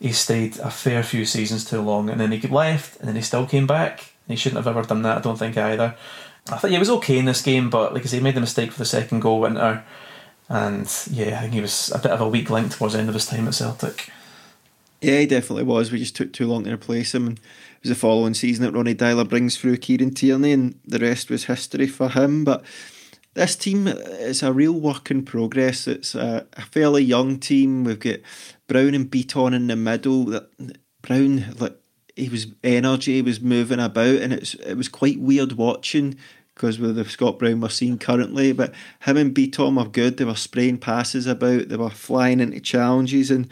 [0.00, 3.22] he stayed a fair few seasons too long, and then he left, and then he
[3.22, 4.12] still came back.
[4.28, 5.18] He shouldn't have ever done that.
[5.18, 5.96] I don't think either.
[6.50, 8.40] I thought he was okay in this game, but like I say, he made the
[8.40, 9.84] mistake for the second goal, Winter,
[10.48, 13.08] and yeah, I think he was a bit of a weak link towards the end
[13.08, 14.10] of his time at Celtic.
[15.00, 15.92] Yeah, he definitely was.
[15.92, 17.28] We just took too long to replace him.
[17.28, 20.98] And it was the following season that Ronnie Deila brings through Kieran Tierney, and the
[20.98, 22.44] rest was history for him.
[22.44, 22.64] But
[23.34, 25.86] this team is a real work in progress.
[25.86, 27.84] It's a, a fairly young team.
[27.84, 28.18] We've got
[28.66, 30.40] Brown and Bitton in the middle.
[31.02, 31.76] Brown, like
[32.16, 36.16] he was energy, he was moving about, and it's it was quite weird watching
[36.58, 38.52] because with the Scott Brown we're seeing currently.
[38.52, 40.16] But him and Bitton are good.
[40.16, 41.68] They were spraying passes about.
[41.68, 43.48] They were flying into challenges and.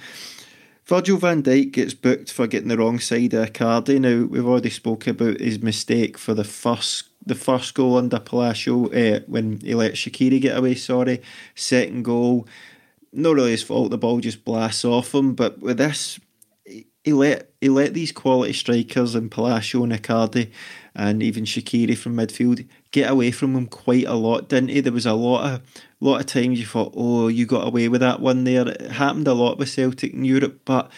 [0.85, 3.99] Virgil van Dijk gets booked for getting the wrong side of Icardi.
[3.99, 8.87] Now we've already spoken about his mistake for the first the first goal under Palacio
[8.93, 10.77] uh, when he let Shaqiri get away.
[10.77, 11.21] Sorry,
[11.57, 12.47] second goal,
[13.13, 13.91] not really his fault.
[13.91, 15.35] The ball just blasts off him.
[15.35, 16.21] But with this,
[17.07, 20.51] he let he let these quality strikers in Palacio and Icardi
[20.93, 24.81] and even Shaqiri from midfield get away from him quite a lot, didn't he?
[24.81, 25.63] There was a lot of
[26.01, 28.67] lot of times you thought, oh, you got away with that one there.
[28.67, 30.91] It happened a lot with Celtic in Europe, but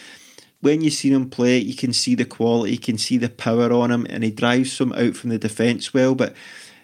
[0.61, 3.71] when you see him play, you can see the quality, you can see the power
[3.71, 6.15] on him, and he drives some out from the defence well.
[6.15, 6.33] But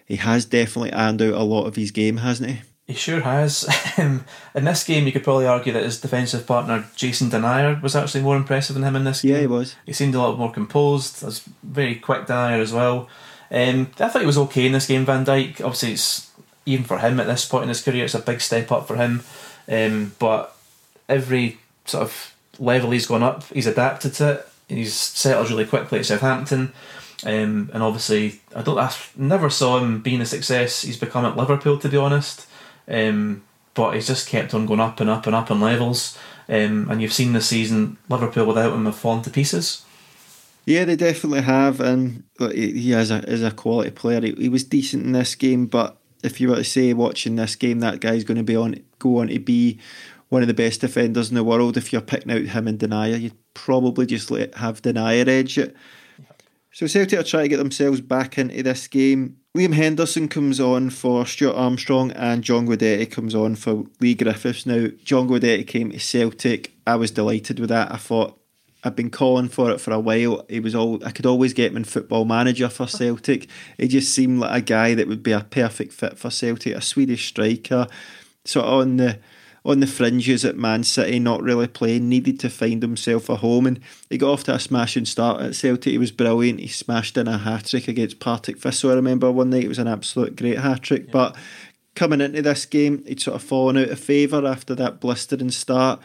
[0.05, 2.61] he has definitely ironed out a lot of his game, hasn't he?
[2.87, 3.67] He sure has.
[3.97, 8.21] in this game, you could probably argue that his defensive partner Jason Denayer was actually
[8.21, 9.33] more impressive than him in this game.
[9.33, 9.75] Yeah, he was.
[9.85, 11.23] He seemed a lot more composed.
[11.23, 13.09] Was very quick Denayer as well.
[13.49, 15.05] Um, I thought he was okay in this game.
[15.05, 15.61] Van Dijk.
[15.61, 16.31] obviously, it's
[16.65, 18.95] even for him at this point in his career, it's a big step up for
[18.97, 19.23] him.
[19.67, 20.55] Um, but
[21.09, 24.47] every sort of level he's gone up, he's adapted to it.
[24.67, 26.71] He's settled really quickly at Southampton.
[27.23, 28.77] Um, and obviously, I don't.
[28.77, 30.81] I never saw him being a success.
[30.81, 32.47] He's become at Liverpool, to be honest.
[32.87, 33.43] Um,
[33.73, 36.17] but he's just kept on going up and up and up in levels.
[36.47, 39.83] Um, and you've seen this season, Liverpool without him have fallen to pieces.
[40.65, 44.21] Yeah, they definitely have, and he has a is a quality player.
[44.21, 47.55] He, he was decent in this game, but if you were to say watching this
[47.55, 49.79] game, that guy's going to be on go on to be
[50.29, 51.77] one of the best defenders in the world.
[51.77, 55.75] If you're picking out him and Denayer, you'd probably just let have Denayer edge it.
[56.71, 59.37] So Celtic are trying to get themselves back into this game.
[59.55, 64.65] Liam Henderson comes on for Stuart Armstrong and John Guidetti comes on for Leigh Griffiths.
[64.65, 66.73] Now, John Guidetti came to Celtic.
[66.85, 67.89] I was delighted with that.
[67.89, 68.37] I thought
[68.83, 70.45] I've been calling for it for a while.
[70.49, 73.47] He was all I could always get him in football manager for Celtic.
[73.77, 76.81] He just seemed like a guy that would be a perfect fit for Celtic, a
[76.81, 77.87] Swedish striker,
[78.55, 79.19] of on the
[79.65, 83.65] on the fringes at Man City, not really playing, needed to find himself a home.
[83.65, 83.79] And
[84.11, 85.91] he got off to a smashing start at Celtic.
[85.91, 86.59] He was brilliant.
[86.59, 88.91] He smashed in a hat trick against Partick Thistle.
[88.91, 91.05] I remember one night it was an absolute great hat trick.
[91.05, 91.11] Yeah.
[91.11, 91.35] But
[91.95, 95.99] coming into this game, he'd sort of fallen out of favour after that blistering start.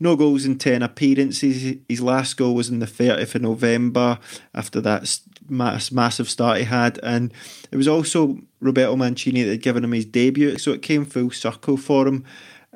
[0.00, 1.76] No goals in 10 appearances.
[1.88, 4.18] His last goal was in the 30th of November
[4.54, 6.98] after that massive start he had.
[7.02, 7.30] And
[7.70, 10.56] it was also Roberto Mancini that had given him his debut.
[10.56, 12.24] So it came full circle for him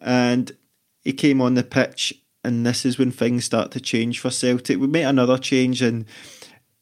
[0.00, 0.56] and
[1.02, 2.12] he came on the pitch,
[2.44, 4.78] and this is when things start to change for Celtic.
[4.78, 6.04] We made another change, and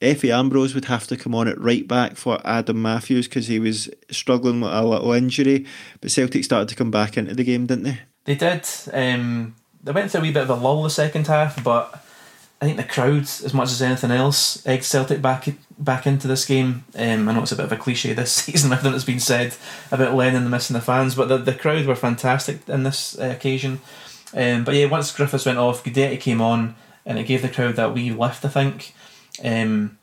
[0.00, 3.58] Efe Ambrose would have to come on at right back for Adam Matthews because he
[3.58, 5.66] was struggling with a little injury.
[6.00, 8.00] But Celtic started to come back into the game, didn't they?
[8.24, 8.66] They did.
[8.92, 12.03] Um, they went through a wee bit of a lull the second half, but
[12.64, 15.46] I think the crowd, as much as anything else, egged Celtic back
[15.78, 16.84] back into this game.
[16.96, 19.54] Um, I know it's a bit of a cliche this season, everything that's been said
[19.92, 23.18] about Lennon and the missing the fans, but the, the crowd were fantastic in this
[23.18, 23.82] uh, occasion.
[24.32, 26.74] Um, but yeah, once Griffiths went off, Guidetti came on,
[27.04, 28.94] and it gave the crowd that wee lift, I think.
[29.44, 29.98] Um,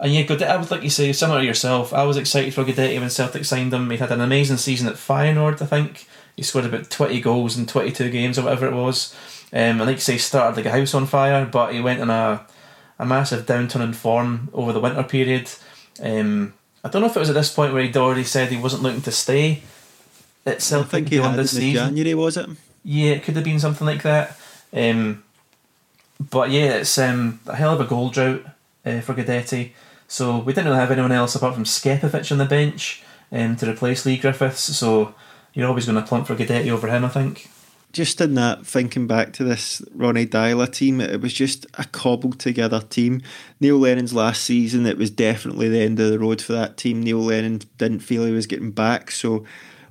[0.00, 2.64] and yeah, Guidetti, I would like you say, similar to yourself, I was excited for
[2.64, 3.88] Guidetti when Celtic signed him.
[3.88, 6.08] He had an amazing season at Feyenoord, I think.
[6.34, 9.14] He scored about 20 goals in 22 games or whatever it was.
[9.52, 12.10] Um, I like to say started like a house on fire, but he went in
[12.10, 12.46] a
[12.98, 15.50] a massive downturn in form over the winter period.
[16.02, 18.56] Um, I don't know if it was at this point where he'd already said he
[18.56, 19.62] wasn't looking to stay
[20.46, 21.88] at Celtic I think he had this season.
[21.88, 22.48] January, was it?
[22.84, 24.38] Yeah, it could have been something like that.
[24.72, 25.24] Um,
[26.20, 28.44] but yeah, it's um, a hell of a goal drought
[28.84, 29.72] uh, for Guidetti.
[30.06, 33.02] So we didn't really have anyone else apart from Scepovic on the bench
[33.32, 34.76] um, to replace Leigh Griffiths.
[34.76, 35.14] So
[35.54, 37.48] you're always going to plump for Guidetti over him, I think
[37.94, 42.40] just in that, thinking back to this Ronnie Deila team, it was just a cobbled
[42.40, 43.22] together team.
[43.60, 47.02] Neil Lennon's last season, it was definitely the end of the road for that team.
[47.02, 49.44] Neil Lennon didn't feel he was getting back, so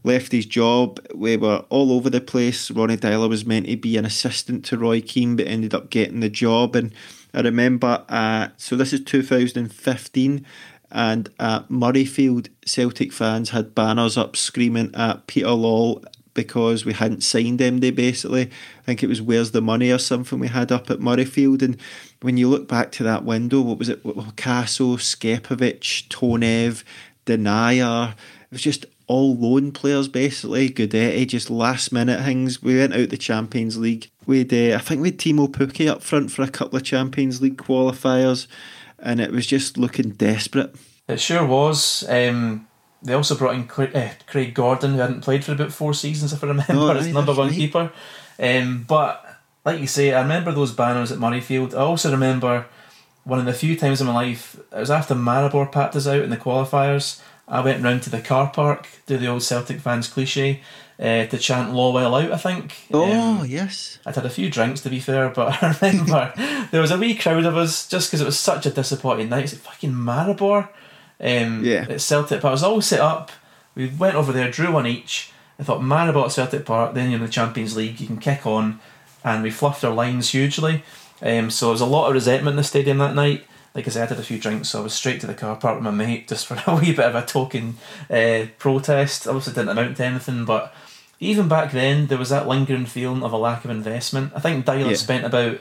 [0.03, 0.99] left his job.
[1.15, 2.69] We were all over the place.
[2.69, 6.19] Ronnie Deila was meant to be an assistant to Roy Keane, but ended up getting
[6.19, 6.75] the job.
[6.75, 6.93] And
[7.33, 10.45] I remember, uh, so this is 2015.
[10.91, 17.21] And at Murrayfield, Celtic fans had banners up screaming at Peter Lawwell because we hadn't
[17.21, 17.59] signed.
[17.59, 20.99] They basically, I think it was Where's the Money or something we had up at
[20.99, 21.61] Murrayfield.
[21.61, 21.77] And
[22.21, 24.03] when you look back to that window, what was it?
[24.03, 26.83] Casso, Scepovic, Tonev,
[27.25, 28.11] Denayer.
[28.11, 30.69] It was just all loan players basically.
[30.69, 32.61] Guidetti, just last minute things.
[32.61, 34.09] We went out the Champions League.
[34.25, 37.41] We'd, uh, I think we had Teemu Pukki up front for a couple of Champions
[37.41, 38.47] League qualifiers,
[38.99, 40.73] and it was just looking desperate.
[41.07, 42.05] It sure was.
[42.07, 42.67] Um,
[43.03, 46.43] they also brought in uh, Craig Gordon, who hadn't played for about four seasons, if
[46.43, 47.55] I remember, oh, as number one right.
[47.55, 47.91] keeper.
[48.39, 49.23] Um, but
[49.65, 51.73] like you say, I remember those banners at Murrayfield.
[51.73, 52.65] I also remember
[53.23, 56.23] one of the few times in my life, it was after Maribor packed us out
[56.23, 57.21] in the qualifiers.
[57.47, 60.61] I went round to the car park, do the old Celtic fans cliche,
[60.99, 62.87] uh, to chant Lawwell out, I think.
[62.93, 63.99] Oh, Um, yes.
[64.05, 66.33] I'd had a few drinks to be fair, but I remember
[66.71, 69.45] there was a wee crowd of us just because it was such a disappointing night.
[69.45, 70.69] It's like fucking Maribor.
[71.23, 71.85] Um, Yeah.
[71.89, 72.51] At Celtic Park.
[72.51, 73.31] It was all set up.
[73.75, 75.31] We went over there, drew one each.
[75.59, 78.45] I thought Maribor at Celtic Park, then you're in the Champions League, you can kick
[78.45, 78.79] on.
[79.23, 80.83] And we fluffed our lines hugely.
[81.21, 83.45] Um, so there was a lot of resentment in the stadium that night.
[83.73, 85.55] Like I said, I had a few drinks, so I was straight to the car
[85.55, 87.77] park with my mate just for a wee bit of a token
[88.11, 89.27] uh, protest.
[89.27, 90.75] Obviously, it didn't amount to anything, but
[91.19, 94.33] even back then, there was that lingering feeling of a lack of investment.
[94.35, 94.95] I think Deila Yeah.
[94.95, 95.59] spent about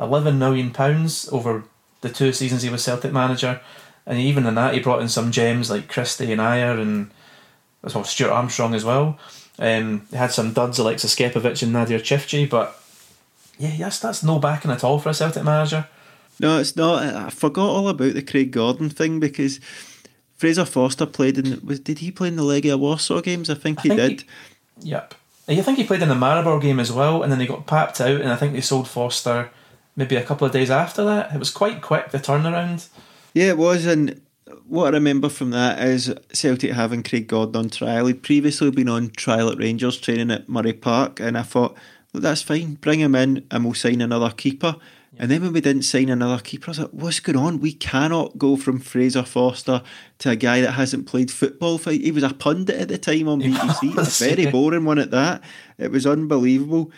[0.00, 1.64] eleven million pounds over
[2.00, 3.60] the two seasons he was Celtic manager,
[4.06, 7.10] and even in that, he brought in some gems like Christie and Ayer and
[7.82, 9.18] well Stuart Armstrong as well.
[9.58, 12.80] Um, he had some duds Alexis Scepovic and Nadir Ciftci, but
[13.58, 15.86] yeah, yes, that's no backing at all for a Celtic manager.
[16.40, 17.02] No, it's not.
[17.02, 19.60] I forgot all about the Craig Gordon thing because
[20.36, 21.64] Fraser Forster played in.
[21.64, 23.50] Was did he play in the Legia Warsaw games?
[23.50, 24.24] I think he think did.
[24.80, 25.14] Yep.
[25.48, 28.00] I think he played in the Maribor game as well, and then he got papped
[28.00, 29.50] out, and I think they sold Forster
[29.96, 31.34] maybe a couple of days after that.
[31.34, 32.88] It was quite quick, the turnaround.
[33.34, 33.86] Yeah, it was.
[33.86, 34.20] And
[34.66, 38.06] what I remember from that is Celtic having Craig Gordon on trial.
[38.06, 41.76] He'd previously been on trial at Rangers training at Murray Park, and I thought,
[42.12, 42.74] look, that's fine.
[42.74, 44.76] Bring him in, and we'll sign another keeper.
[45.18, 47.60] And then when we didn't sign another keeper, I was like, what's going on?
[47.60, 49.82] We cannot go from Fraser Forster
[50.18, 51.76] to a guy that hasn't played football.
[51.76, 55.10] For, he was a pundit at the time on BBC, a very boring one at
[55.10, 55.42] that.
[55.76, 56.90] It was unbelievable.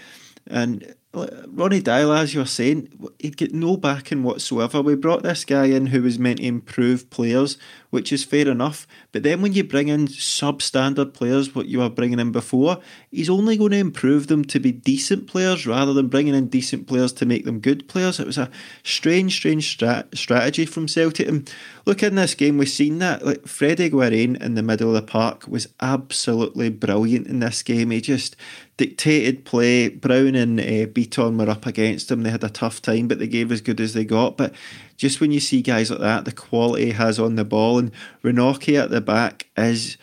[0.47, 2.89] And Ronnie Deila, as you were saying,
[3.25, 4.83] he'd get no backing whatsoever.
[4.83, 7.57] We brought this guy in who was meant to improve players,
[7.95, 8.89] which is fair enough.
[9.13, 12.81] But then when you bring in substandard players, what you were bringing in before,
[13.13, 16.89] he's only going to improve them to be decent players rather than bringing in decent
[16.89, 18.19] players to make them good players.
[18.19, 18.51] It was a
[18.83, 21.29] strange, strange strat- strategy from Celtic.
[21.29, 21.49] And
[21.87, 23.25] look, in this game, we've seen that.
[23.25, 27.93] Like Freddie Guarin in the middle of the park was absolutely brilliant in this game.
[27.93, 28.35] He just
[28.77, 29.89] dictated play.
[29.89, 32.25] Brown and uh, Bitton were up against him.
[32.25, 34.37] They had a tough time, but they gave as good as they got.
[34.37, 34.53] But
[34.97, 37.91] just when you see guys like that, the quality has on the ball, and
[38.23, 39.97] Ranocchia at the back is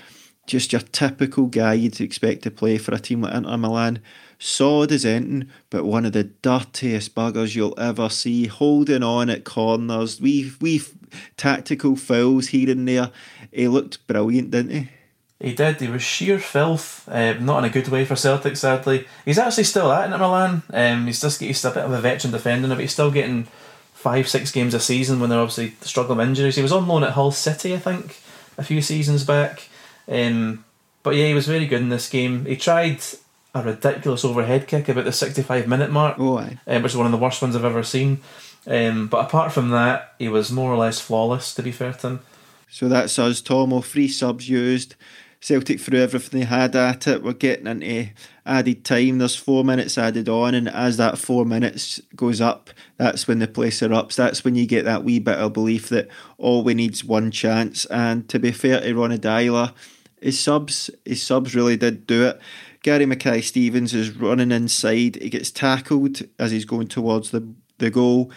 [0.48, 4.00] just your typical guy you'd expect to play for a team like Inter Milan.
[4.38, 8.48] Solid as anything, but one of the dirtiest buggers you'll ever see.
[8.48, 10.82] Holding on at corners, we we
[11.38, 13.12] tactical fouls here and there.
[13.52, 14.89] He looked brilliant, didn't he?
[15.39, 15.80] He did.
[15.80, 17.08] He was sheer filth.
[17.08, 19.08] Uh, not in a good way for Celtic, sadly.
[19.26, 20.64] He's actually still at Inter Milan.
[20.72, 23.48] Um, he's just he's a bit of a veteran defender, but he's still getting
[24.02, 26.56] five, six games a season when they're obviously struggling with injuries.
[26.56, 28.20] He was on loan at Hull City, I think,
[28.58, 29.70] a few seasons back.
[30.10, 30.66] Um,
[31.04, 32.45] but yeah, he was very good in this game.
[32.45, 33.02] He tried
[33.54, 37.12] a ridiculous overhead kick about the 65 minute mark, Oh, um, which is one of
[37.12, 38.22] the worst ones I've ever seen.
[38.68, 42.08] Um, but apart from that, he was more or less flawless, to be fair to
[42.08, 42.20] him.
[42.70, 43.82] So that's us, Tomo.
[43.82, 44.95] Three subs used.
[45.42, 47.24] Celtic threw everything they had at it.
[47.24, 48.10] We're getting into
[48.46, 49.18] added time.
[49.18, 53.48] There's four minutes added on, and as that four minutes goes up, that's when the
[53.48, 54.16] place erupts.
[54.16, 57.86] That's when you get that wee bit of belief that all we need's one chance.
[57.86, 59.74] And to be fair to Ronnie Deila,
[60.22, 62.39] his subs, his subs really did do it.
[62.84, 65.16] Gary Mackay Stevens is running inside.
[65.16, 68.32] He gets tackled as he's going towards the the goal.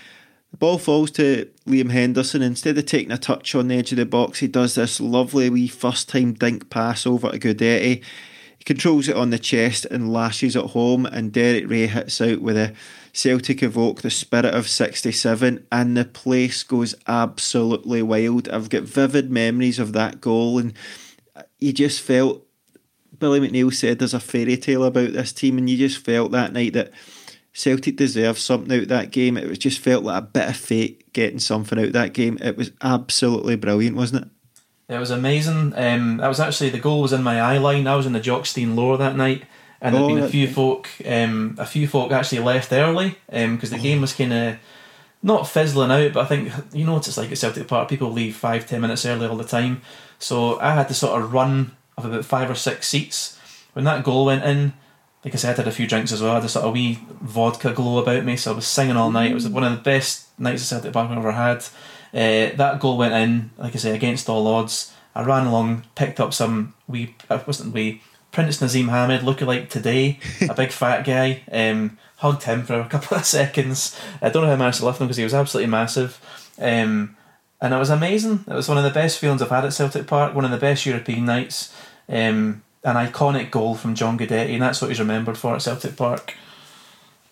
[0.54, 2.40] The ball falls to Liam Henderson.
[2.40, 5.50] Instead of taking a touch on the edge of the box, he does this lovely
[5.50, 8.04] wee first time dink pass over to Guidetti.
[8.58, 12.40] He controls it on the chest and lashes it home, and Derek Rae hits out
[12.40, 12.72] with a
[13.12, 18.48] Celtic evoke the spirit of 67, and the place goes absolutely wild.
[18.48, 20.72] I've got vivid memories of that goal, and
[21.58, 22.46] you just felt
[23.18, 26.52] Billy McNeill said there's a fairy tale about this team, and you just felt that
[26.52, 26.92] night that
[27.54, 29.36] Celtic deserved something out of that game.
[29.36, 32.36] It was just felt like a bit of fate getting something out of that game.
[32.42, 34.94] It was absolutely brilliant, wasn't it?
[34.94, 35.72] It was amazing.
[35.76, 37.86] Um, I was actually the goal was in my eye line.
[37.86, 39.44] I was in the Jock Stein lower that night,
[39.80, 40.88] and Oh, there'd been a few folk.
[41.06, 44.56] Um, a few folk actually left early because the game was kind of
[45.22, 46.12] not fizzling out.
[46.12, 47.88] But I think you know what it's like at Celtic Park.
[47.88, 49.80] People leave five ten minutes early all the time.
[50.18, 53.38] So I had to sort of run of about five or six seats
[53.74, 54.74] when that goal went in.
[55.24, 56.32] Like I said, I had a few drinks as well.
[56.32, 59.10] I had a sort of wee vodka glow about me, so I was singing all
[59.10, 59.30] night.
[59.30, 61.64] It was one of the best nights at Celtic Park I've ever had.
[62.12, 64.92] Uh, that goal went in, like I say, against all odds.
[65.14, 68.02] I ran along, picked up some wee, I wasn't wee,
[68.32, 70.18] Prince Naseem Hamed, looking like today,
[70.48, 71.42] a big fat guy.
[71.50, 73.98] Um, hugged him for a couple of seconds.
[74.20, 76.20] I don't know how I managed to lift him because he was absolutely massive.
[76.58, 77.16] Um,
[77.60, 78.44] and it was amazing.
[78.46, 80.58] It was one of the best feelings I've had at Celtic Park, one of the
[80.58, 81.74] best European nights.
[82.08, 85.96] Um, an iconic goal from John Guidetti, and that's what he's remembered for at Celtic
[85.96, 86.34] Park.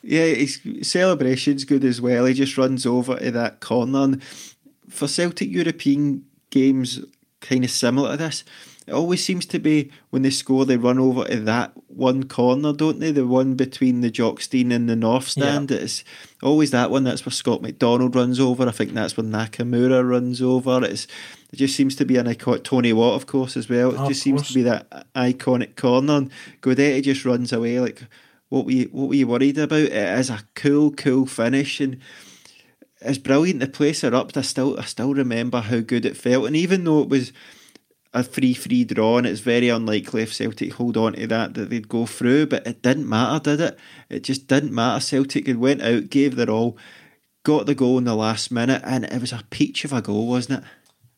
[0.03, 2.25] Yeah, his celebration's good as well.
[2.25, 4.03] He just runs over to that corner.
[4.03, 4.23] And
[4.89, 7.01] for Celtic European games,
[7.41, 8.45] kind of similar to this,
[8.87, 12.73] it always seems to be when they score, they run over to that one corner,
[12.73, 13.13] don't they?
[13.13, 15.71] The one between the Jock Stein and the North Stand.
[15.71, 15.79] Yeah.
[15.79, 16.03] It's
[16.43, 17.05] always that one.
[17.05, 18.67] That's where Scott McDonald runs over.
[18.67, 20.85] I think that's where Nakamura runs over.
[20.85, 21.07] It's
[21.53, 23.91] it just seems to be an iconic Tony Watt, of course, as well.
[23.91, 26.15] It oh, just seems to be that iconic corner.
[26.15, 26.31] And
[26.63, 28.03] Guidetti just runs away like,
[28.49, 29.81] what were you, what were you worried about?
[29.81, 31.99] It is a cool, cool finish and
[33.03, 33.61] it's brilliant.
[33.61, 34.35] The place are up.
[34.35, 36.47] I still, I still remember how good it felt.
[36.47, 37.33] And even though it was
[38.15, 41.71] a free free draw and it's very unlikely if Celtic hold on to that that
[41.71, 43.79] they'd go through but it didn't matter did it
[44.11, 46.77] it just didn't matter Celtic had went out gave their all
[47.43, 50.29] got the goal in the last minute and it was a peach of a goal
[50.29, 50.65] wasn't it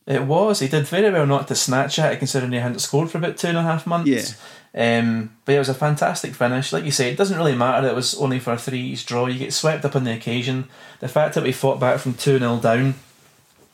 [0.07, 3.11] it was he did very well not to snatch at it considering he hadn't scored
[3.11, 4.24] for about two and a half months yeah
[4.76, 6.72] um, but yeah, it was a fantastic finish.
[6.72, 7.86] Like you say, it doesn't really matter.
[7.86, 9.26] It was only for a three each draw.
[9.26, 10.68] You get swept up on the occasion.
[10.98, 12.94] The fact that we fought back from 2 0 down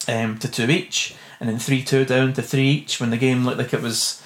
[0.08, 3.44] um, to 2 each and then 3 2 down to 3 each when the game
[3.46, 4.22] looked like it was.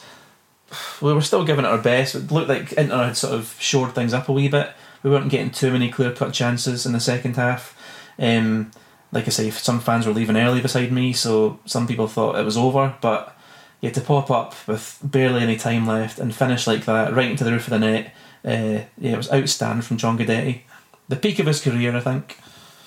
[1.00, 2.16] We were still giving it our best.
[2.16, 4.72] It looked like Inter had sort of shored things up a wee bit.
[5.05, 7.78] We weren't getting too many clear cut chances in the second half.
[8.18, 8.72] Um,
[9.14, 12.44] like I say, some fans were leaving early beside me, so some people thought it
[12.44, 12.94] was over.
[13.00, 13.34] But
[13.80, 17.44] yeah, to pop up with barely any time left and finish like that, right into
[17.44, 18.06] the roof of the net,
[18.44, 20.62] uh, yeah, it was outstanding from John Guidetti.
[21.08, 22.38] The peak of his career, I think.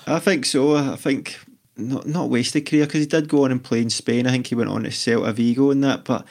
[0.06, 0.76] I think so.
[0.76, 1.38] I think
[1.78, 4.26] not not wasted career because he did go on and play in Spain.
[4.26, 6.26] I think he went on to Celta Vigo and that, but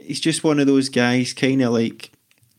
[0.00, 2.10] he's just one of those guys, kind of like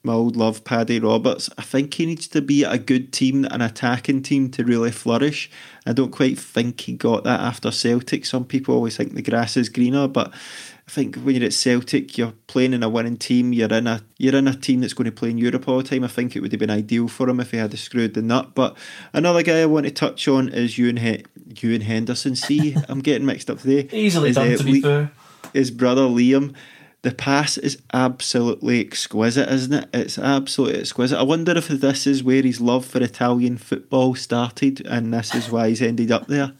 [0.08, 1.50] my old love Paddy Roberts.
[1.58, 5.52] I think he needs to be a good team, an attacking team to really flourish.
[5.86, 8.26] I don't quite think he got that after Celtic.
[8.26, 12.18] Some people always think the grass is greener, but I think when you're at Celtic,
[12.18, 13.52] you're playing in a winning team.
[13.54, 15.84] You're in a you're in a team that's going to play in Europe all the
[15.84, 16.04] time.
[16.04, 18.56] I think it would have been ideal for him if he had screwed the nut.
[18.56, 18.76] But
[19.14, 21.26] another guy I want to touch on is Ewan, he-
[21.62, 22.36] Ewan Henderson.
[22.36, 23.90] See, I'm getting mixed up today.
[23.96, 25.12] Easily done, uh, to be fair.
[25.54, 26.54] His brother Liam.
[27.04, 29.90] The pass is absolutely exquisite, isn't it?
[29.94, 31.18] It's absolutely exquisite.
[31.18, 35.52] I wonder if this is where his love for Italian football started, and this is
[35.52, 36.54] why he's ended up there.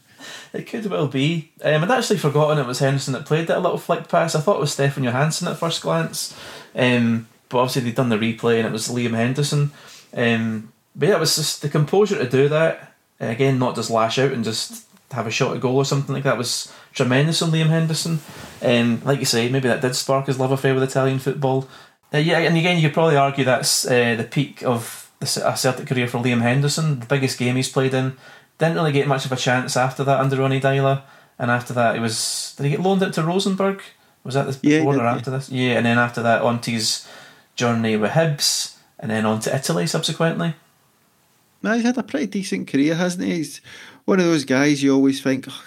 [0.52, 1.52] It could well be.
[1.62, 4.34] Um, I'd actually forgotten it was Henderson that played that little flick pass.
[4.34, 6.36] I thought it was Stefan Johansen at first glance.
[6.74, 9.70] Um, but obviously they'd done the replay and it was Liam Henderson.
[10.14, 12.94] Um, but yeah, it was just the composure to do that.
[13.20, 16.24] Again, not just lash out and just have a shot at goal or something like
[16.24, 18.20] that was tremendous on Liam Henderson.
[18.60, 21.66] And like you say, maybe that did spark his love affair with Italian football.
[22.12, 25.86] Uh, yeah, and again, you could probably argue that's uh, the peak of the Celtic
[25.86, 28.16] career for Liam Henderson, the biggest game he's played in.
[28.58, 31.02] Didn't really get much of a chance after that under Ronnie Deila,
[31.38, 33.82] and after that it was did he get loaned out to Rosenborg?
[34.24, 35.36] Was that before yeah, or after yeah.
[35.36, 35.50] this?
[35.50, 37.06] Yeah, and then after that on to his
[37.54, 40.54] journey with Hibs, and then on to Italy subsequently.
[41.62, 43.34] No, he's had a pretty decent career, hasn't he?
[43.34, 43.60] He's
[44.04, 45.64] one of those guys you always think, oh,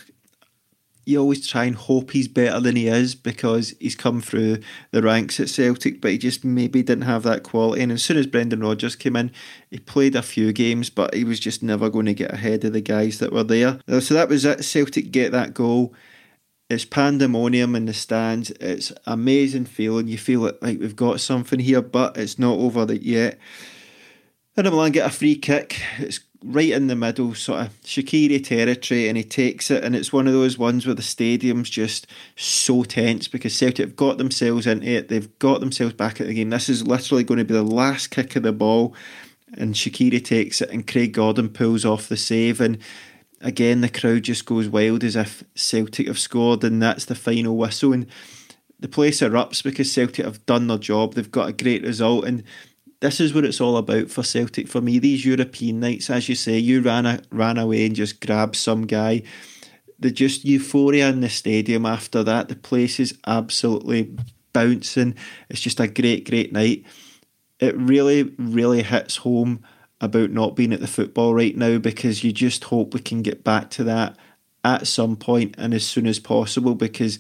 [1.12, 4.60] you always try and hope he's better than he is because he's come through
[4.92, 7.82] the ranks at Celtic, but he just maybe didn't have that quality.
[7.82, 9.32] And as soon as Brendan Rodgers came in,
[9.70, 12.74] he played a few games, but he was just never going to get ahead of
[12.74, 13.80] the guys that were there.
[13.88, 14.64] Uh, so that was it.
[14.64, 15.94] Celtic get that goal.
[16.70, 18.50] It's pandemonium in the stands.
[18.52, 20.08] It's amazing feeling.
[20.08, 23.38] You feel it like we've got something here, but it's not over yet.
[24.56, 25.82] Inter Milan get a free kick.
[25.98, 29.84] It's right in the middle, sort of Shaqiri territory, and he takes it.
[29.84, 33.96] And it's one of those ones where the stadium's just so tense because Celtic have
[33.96, 35.08] got themselves into it.
[35.10, 36.50] They've got themselves back at the game.
[36.50, 38.96] This is literally going to be the last kick of the ball.
[39.58, 42.62] And Shaqiri takes it, and Craig Gordon pulls off the save.
[42.62, 42.78] And
[43.42, 47.58] again, the crowd just goes wild as if Celtic have scored, and that's the final
[47.58, 47.94] whistle.
[47.94, 48.08] And
[48.80, 51.14] the place erupts because Celtic have done their job.
[51.14, 52.26] They've got a great result.
[52.26, 52.44] And
[53.02, 54.68] this is what it's all about for Celtic.
[54.68, 58.26] For me, these European nights, as you say, you ran a, ran away and just
[58.26, 59.24] grabbed some guy.
[60.00, 64.16] The just euphoria in the stadium after that, the place is absolutely
[64.54, 65.16] bouncing.
[65.50, 66.86] It's just a great, great night.
[67.60, 69.64] It really, really hits home
[70.00, 73.44] about not being at the football right now because you just hope we can get
[73.44, 74.16] back to that
[74.64, 77.18] at some point and as soon as possible because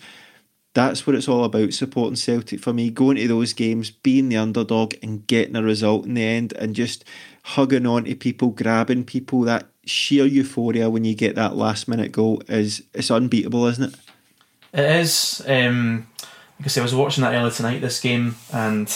[0.74, 2.90] that's what it's all about supporting Celtic for me.
[2.90, 6.76] Going to those games, being the underdog, and getting a result in the end, and
[6.76, 7.04] just
[7.44, 9.42] hugging on to people, grabbing people.
[9.42, 14.00] That sheer euphoria when you get that last minute goal is it's unbeatable, isn't it?
[14.74, 15.44] It is.
[15.46, 16.08] Um,
[16.60, 17.80] like I say, I was watching that earlier tonight.
[17.80, 18.94] This game, and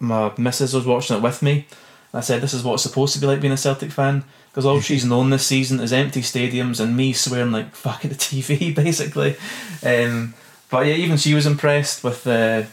[0.00, 1.66] my missus was watching it with me.
[2.12, 4.66] I said, "This is what it's supposed to be like being a Celtic fan." Because
[4.66, 8.16] all she's known this season is empty stadiums and me swearing like "fuck" at the
[8.16, 9.36] TV, basically.
[9.84, 10.34] Um,
[10.70, 12.66] but yeah, even she was impressed with the,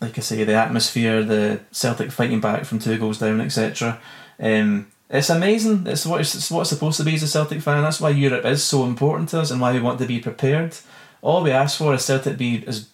[0.00, 3.98] like I say, the atmosphere, the Celtic fighting back from two goals down, etc.
[4.38, 5.86] Um, It's amazing.
[5.86, 7.82] It's what it's, it's what's supposed to be as a Celtic fan.
[7.82, 10.76] That's why Europe is so important to us and why we want to be prepared.
[11.20, 12.88] All we ask for is Celtic be as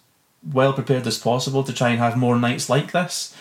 [0.53, 3.35] well prepared as possible to try and have more nights like this,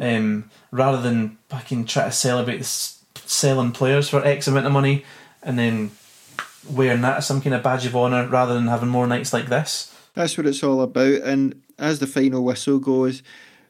[0.00, 5.04] um, rather than fucking try to celebrate selling players for X amount of money
[5.42, 5.90] and then
[6.68, 9.48] wearing that as some kind of badge of honour rather than having more nights like
[9.48, 9.92] this.
[10.14, 11.22] That's what it's all about.
[11.22, 13.22] And as the final whistle goes,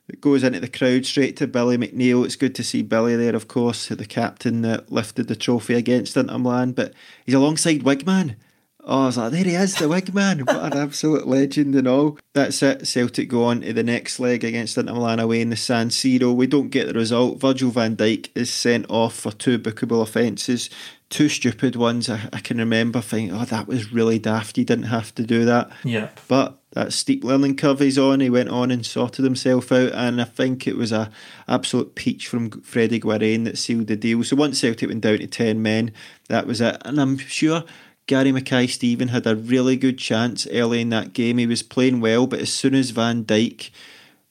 [0.09, 2.25] it goes into the crowd straight to Billy McNeill.
[2.25, 6.17] It's good to see Billy there, of course, the captain that lifted the trophy against
[6.17, 8.35] Inter Milan, but he's alongside Wigman.
[8.83, 10.47] Oh, I was like, there he is, the Wigman.
[10.47, 12.19] What an absolute legend and all.
[12.33, 12.89] That's it.
[12.89, 16.35] Celtic go on to the next leg against Inter Milan away in the San Siro.
[16.35, 17.41] We don't get the result.
[17.41, 20.71] Virgil van Dijk is sent off for two bookable offences.
[21.11, 22.09] Two stupid ones.
[22.09, 24.57] I, I can remember thinking, oh, that was really daft.
[24.57, 25.71] He didn't have to do that.
[25.85, 26.09] Yeah.
[26.29, 30.21] But that steep learning curve he's on, he went on and sorted himself out, and
[30.21, 31.11] I think it was a
[31.49, 34.23] absolute peach from Freddie Guarin that sealed the deal.
[34.23, 35.93] So once Celtic went down to ten men,
[36.29, 37.65] that was it, and I'm sure.
[38.07, 41.39] Gary Mackay Steven had a really good chance early in that game.
[41.39, 43.71] He was playing well, but as soon as Van Dijk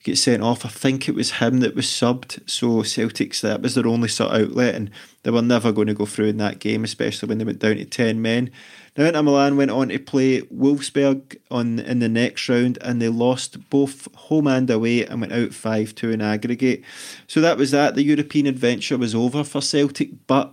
[0.02, 2.48] gets sent off, I think it was him that was subbed.
[2.48, 4.90] So Celtics that was their only sort of outlet, and
[5.22, 7.76] they were never going to go through in that game, especially when they went down
[7.76, 8.50] to ten men.
[8.96, 13.08] Now Inter Milan went on to play Wolfsburg on in the next round, and they
[13.08, 16.82] lost both home and away, and went out five two in aggregate.
[17.26, 17.94] So that was that.
[17.94, 20.52] The European adventure was over for Celtic, but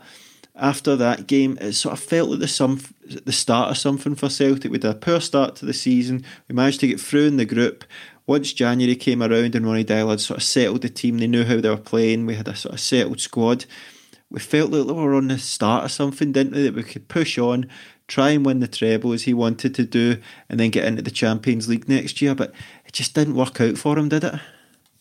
[0.55, 4.29] after that game, it sort of felt like the some the start of something for
[4.29, 4.71] Celtic.
[4.71, 6.25] We a poor start to the season.
[6.49, 7.85] We managed to get through in the group.
[8.27, 11.45] Once January came around and Ronnie Deila had sort of settled the team, they knew
[11.45, 12.25] how they were playing.
[12.25, 13.65] We had a sort of settled squad.
[14.29, 16.63] We felt like we were on the start of something, didn't we?
[16.63, 17.69] That we could push on,
[18.07, 20.17] try and win the treble as he wanted to do,
[20.49, 22.35] and then get into the Champions League next year.
[22.35, 22.53] But
[22.85, 24.35] it just didn't work out for him, did it?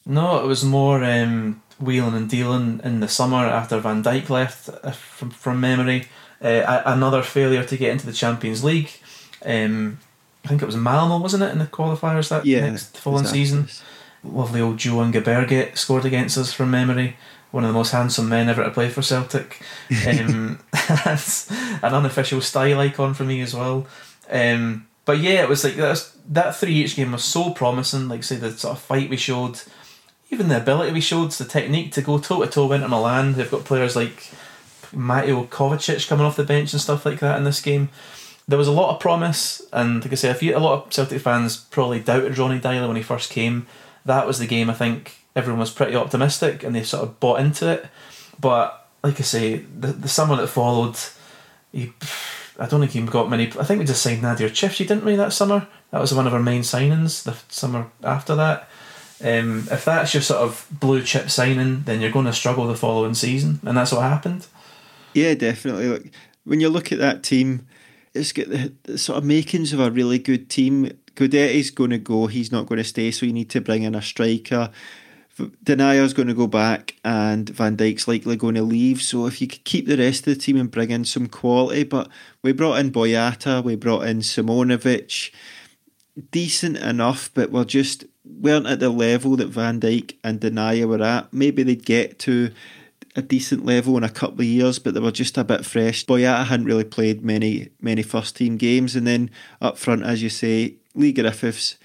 [0.06, 4.68] No, it was more um, wheeling and dealing in the summer after Van Dijk left
[4.68, 6.06] uh, from, from memory.
[6.40, 8.92] Uh, another failure to get into the Champions League.
[9.44, 9.98] Um,
[10.46, 13.44] I think it was Malmo, wasn't it, in the qualifiers that Yeah, next following exactly.
[13.44, 13.68] season?
[14.22, 17.16] Lovely old Jo Inge Berget scored against us from memory.
[17.50, 19.60] One of the most handsome men ever to play for Celtic.
[20.06, 20.60] Um,
[21.04, 23.86] that's an unofficial style icon for me as well.
[24.30, 28.08] Um, but yeah, it was like that, was, that 3 H game was so promising.
[28.08, 29.60] Like, say, the sort of fight we showed,
[30.30, 33.32] even the ability we showed, the technique to go toe to toe into Milan.
[33.34, 34.30] They've got players like
[34.92, 37.88] Mateo Kovacic coming off the bench and stuff like that in this game.
[38.48, 40.92] There was a lot of promise, and like I say, a few a lot of
[40.92, 43.66] Celtic fans probably doubted Ronnie Deila when he first came.
[44.04, 47.40] That was the game I think everyone was pretty optimistic, and they sort of bought
[47.40, 47.86] into it.
[48.40, 50.96] But like I say, the the summer that followed,
[51.72, 51.92] he,
[52.58, 53.46] I don't think he got many.
[53.58, 55.66] I think we just signed Nadir Ciftci, didn't we, that summer?
[55.90, 57.24] That was one of our main signings.
[57.24, 58.68] The summer after that.
[59.24, 62.76] Um, if that's your sort of blue chip signing, then you're going to struggle the
[62.76, 64.46] following season, and that's what happened.
[65.14, 65.88] Yeah, definitely.
[65.88, 66.12] Like
[66.44, 67.66] when you look at that team,
[68.16, 70.90] it's got the, the sort of makings of a really good team.
[71.14, 73.94] Guidetti's going to go; he's not going to stay, so you need to bring in
[73.94, 74.70] a striker.
[75.38, 79.02] Denayer's going to go back, and Van Dijk's likely going to leave.
[79.02, 81.84] So if you could keep the rest of the team and bring in some quality,
[81.84, 82.08] but
[82.42, 85.30] we brought in Boyata, we brought in Simunovic,
[86.30, 91.02] decent enough, but we're just weren't at the level that Van Dijk and Denayer were
[91.02, 91.32] at.
[91.32, 92.50] Maybe they'd get to
[93.16, 96.04] a decent level in a couple of years, but they were just a bit fresh.
[96.04, 100.28] Boyata hadn't really played many many first team games, and then up front, as you
[100.28, 101.76] say, Leigh Griffiths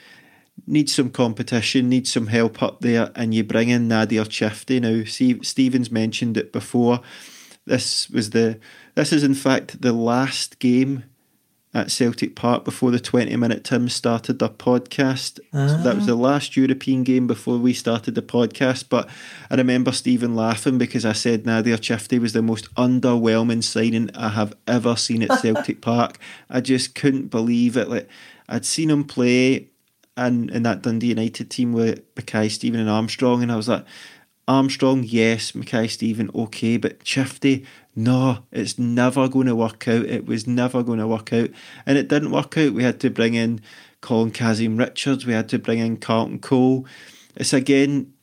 [0.68, 4.82] needs some competition, needs some help up there, and you bring in Nadir Ciftci.
[4.82, 7.00] Now, Steve, Stevens mentioned it before.
[7.66, 8.60] This was the
[8.96, 11.06] this is in fact the last game
[11.74, 15.40] at Celtic Park before the 20 minute Tim started the podcast.
[15.54, 16.22] So that was the ah.
[16.22, 18.90] last European game before we started the podcast.
[18.90, 19.10] But
[19.50, 24.30] I remember Stephen laughing because I said Nadir Ciftci was the most underwhelming signing I
[24.30, 26.18] have ever seen at Celtic Park.
[26.50, 27.90] I just couldn't believe it.
[27.90, 28.10] Like
[28.50, 29.70] I'd seen him play
[30.18, 33.86] and in that Dundee United team with Mackay, Stephen and Armstrong, and I was like,
[34.48, 37.66] Armstrong, yes, Mackay Steven, okay, but Ciftci,
[37.96, 40.06] no, it's never going to work out.
[40.06, 41.50] It was never going to work out.
[41.86, 42.74] And it didn't work out.
[42.74, 43.62] We had to bring in
[44.02, 46.86] Colin Kazim Richards, we had to bring in Carlton Cole.
[47.36, 48.14] It's again,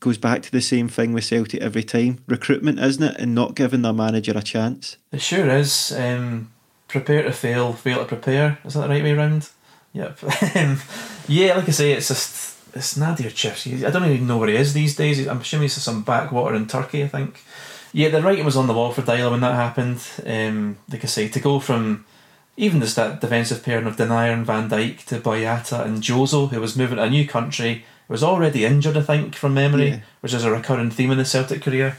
[0.00, 3.20] goes back to the same thing with Celtic every time recruitment, isn't it?
[3.20, 4.96] And not giving their manager a chance.
[5.12, 5.92] It sure is.
[5.92, 6.52] Um,
[6.88, 8.58] prepare to fail, fail to prepare.
[8.64, 9.50] Is that the right way around?
[9.92, 10.18] Yep.
[10.56, 10.80] Um,
[11.28, 13.66] yeah, like I say, it's just it's Nadir Chifs.
[13.66, 15.26] I don't even know where he is these days.
[15.26, 17.02] I'm assuming he's some backwater in Turkey.
[17.04, 17.42] I think.
[17.92, 20.00] Yeah, the writing was on the wall for Deila when that happened.
[20.26, 22.04] Um, like I say, to go from
[22.56, 26.60] even just that defensive pairing of Denayer and Van Dijk to Boyata and Jozo, who
[26.60, 30.00] was moving to a new country, was already injured, I think, from memory, Yeah.
[30.20, 31.96] which is a recurring theme in the Celtic career.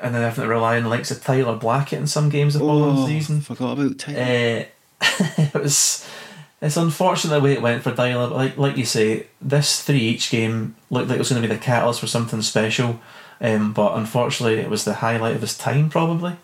[0.00, 2.62] and then having to rely on the likes of Tyler Blackett in some games of
[2.62, 3.40] oh, season.
[3.40, 4.20] Forgot about Tyler.
[4.20, 4.64] Uh,
[5.38, 6.06] it was
[6.60, 10.30] it's unfortunate the way it went for but like like you say, this three each
[10.30, 13.00] game looked like it was going to be the catalyst for something special.
[13.40, 16.36] Um, but unfortunately, it was the highlight of his time, probably.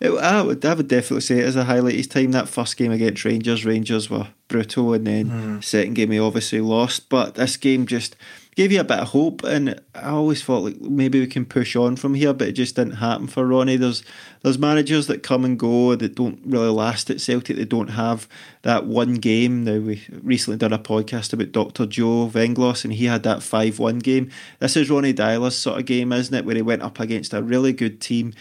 [0.00, 2.30] It, I, would, I would definitely say it as a highlight of his time.
[2.30, 5.64] That first game against Rangers, Rangers were brutal, and then mm.
[5.64, 7.08] second game he obviously lost.
[7.10, 8.16] But this game just
[8.58, 11.76] gave you a bit of hope, and I always thought like maybe we can push
[11.76, 13.76] on from here, but it just didn't happen for Ronnie.
[13.76, 14.02] There's
[14.42, 17.56] there's managers that come and go that don't really last at Celtic.
[17.56, 18.26] They don't have
[18.62, 19.62] that one game.
[19.62, 21.86] Now we recently did a podcast about Dr.
[21.86, 24.28] Joe Venglos, and he had that five one game.
[24.58, 26.44] This is Ronnie Deila's sort of game, isn't it?
[26.44, 28.34] Where he went up against a really good team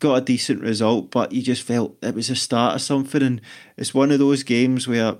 [0.00, 3.22] got a decent result, but you just felt it was a start of something.
[3.22, 3.40] And
[3.76, 5.16] it's one of those games where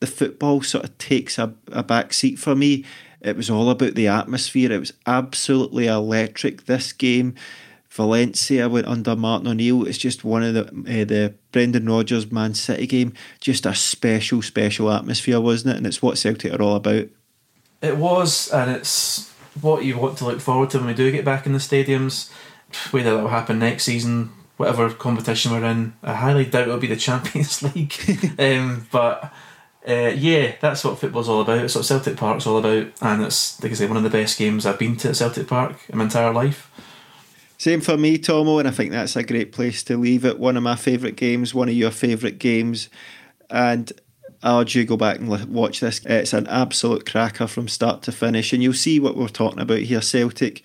[0.00, 2.84] the football sort of takes a, a back seat for me.
[3.26, 4.70] It was all about the atmosphere.
[4.70, 6.66] It was absolutely electric.
[6.66, 7.34] This game,
[7.90, 9.84] Valencia went under Martin O'Neill.
[9.84, 13.14] It's just one of the uh, the Brendan Rodgers Man City game.
[13.40, 15.78] Just a special, special atmosphere, wasn't it?
[15.78, 17.08] And it's what Celtic are all about.
[17.82, 21.24] It was, and it's what you want to look forward to when we do get
[21.24, 22.30] back in the stadiums.
[22.92, 26.86] Whether that will happen next season, whatever competition we're in, I highly doubt it'll be
[26.86, 27.94] the Champions League.
[28.38, 29.32] um, but
[29.88, 31.58] uh, yeah, that's what football's all about.
[31.58, 34.38] It's what Celtic Park's all about, and it's like I say, one of the best
[34.38, 36.70] games I've been to at Celtic Park in my entire life.
[37.58, 40.38] Same for me, Tomo, and I think that's a great place to leave it.
[40.38, 42.88] One of my favourite games, one of your favourite games,
[43.48, 43.92] and
[44.42, 46.00] I urge you go back and watch this.
[46.04, 49.78] It's an absolute cracker from start to finish, and you'll see what we're talking about
[49.78, 50.02] here.
[50.02, 50.62] Celtic,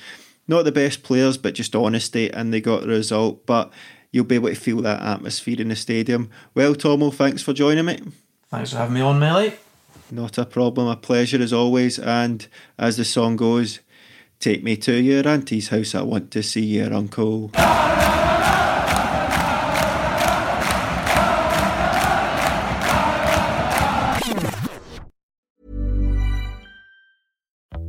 [0.47, 3.45] not the best players, but just honesty, and they got the result.
[3.45, 3.71] But
[4.11, 6.29] you'll be able to feel that atmosphere in the stadium.
[6.55, 7.99] Well, Tomo, thanks for joining me.
[8.51, 9.53] Thanks for having me on, Melly.
[10.11, 11.97] Not a problem, a pleasure as always.
[11.97, 12.45] And
[12.77, 13.79] as the song goes,
[14.41, 17.49] take me to your auntie's house, I want to see your uncle.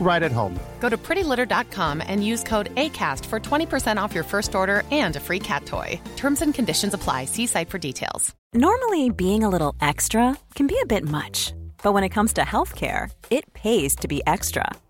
[0.00, 0.58] right at home.
[0.80, 5.20] Go to prettylitter.com and use code ACAST for 20% off your first order and a
[5.20, 6.00] free cat toy.
[6.16, 7.26] Terms and conditions apply.
[7.26, 8.34] See site for details.
[8.54, 12.40] Normally, being a little extra can be a bit much, but when it comes to
[12.40, 14.72] healthcare, it pays to be extra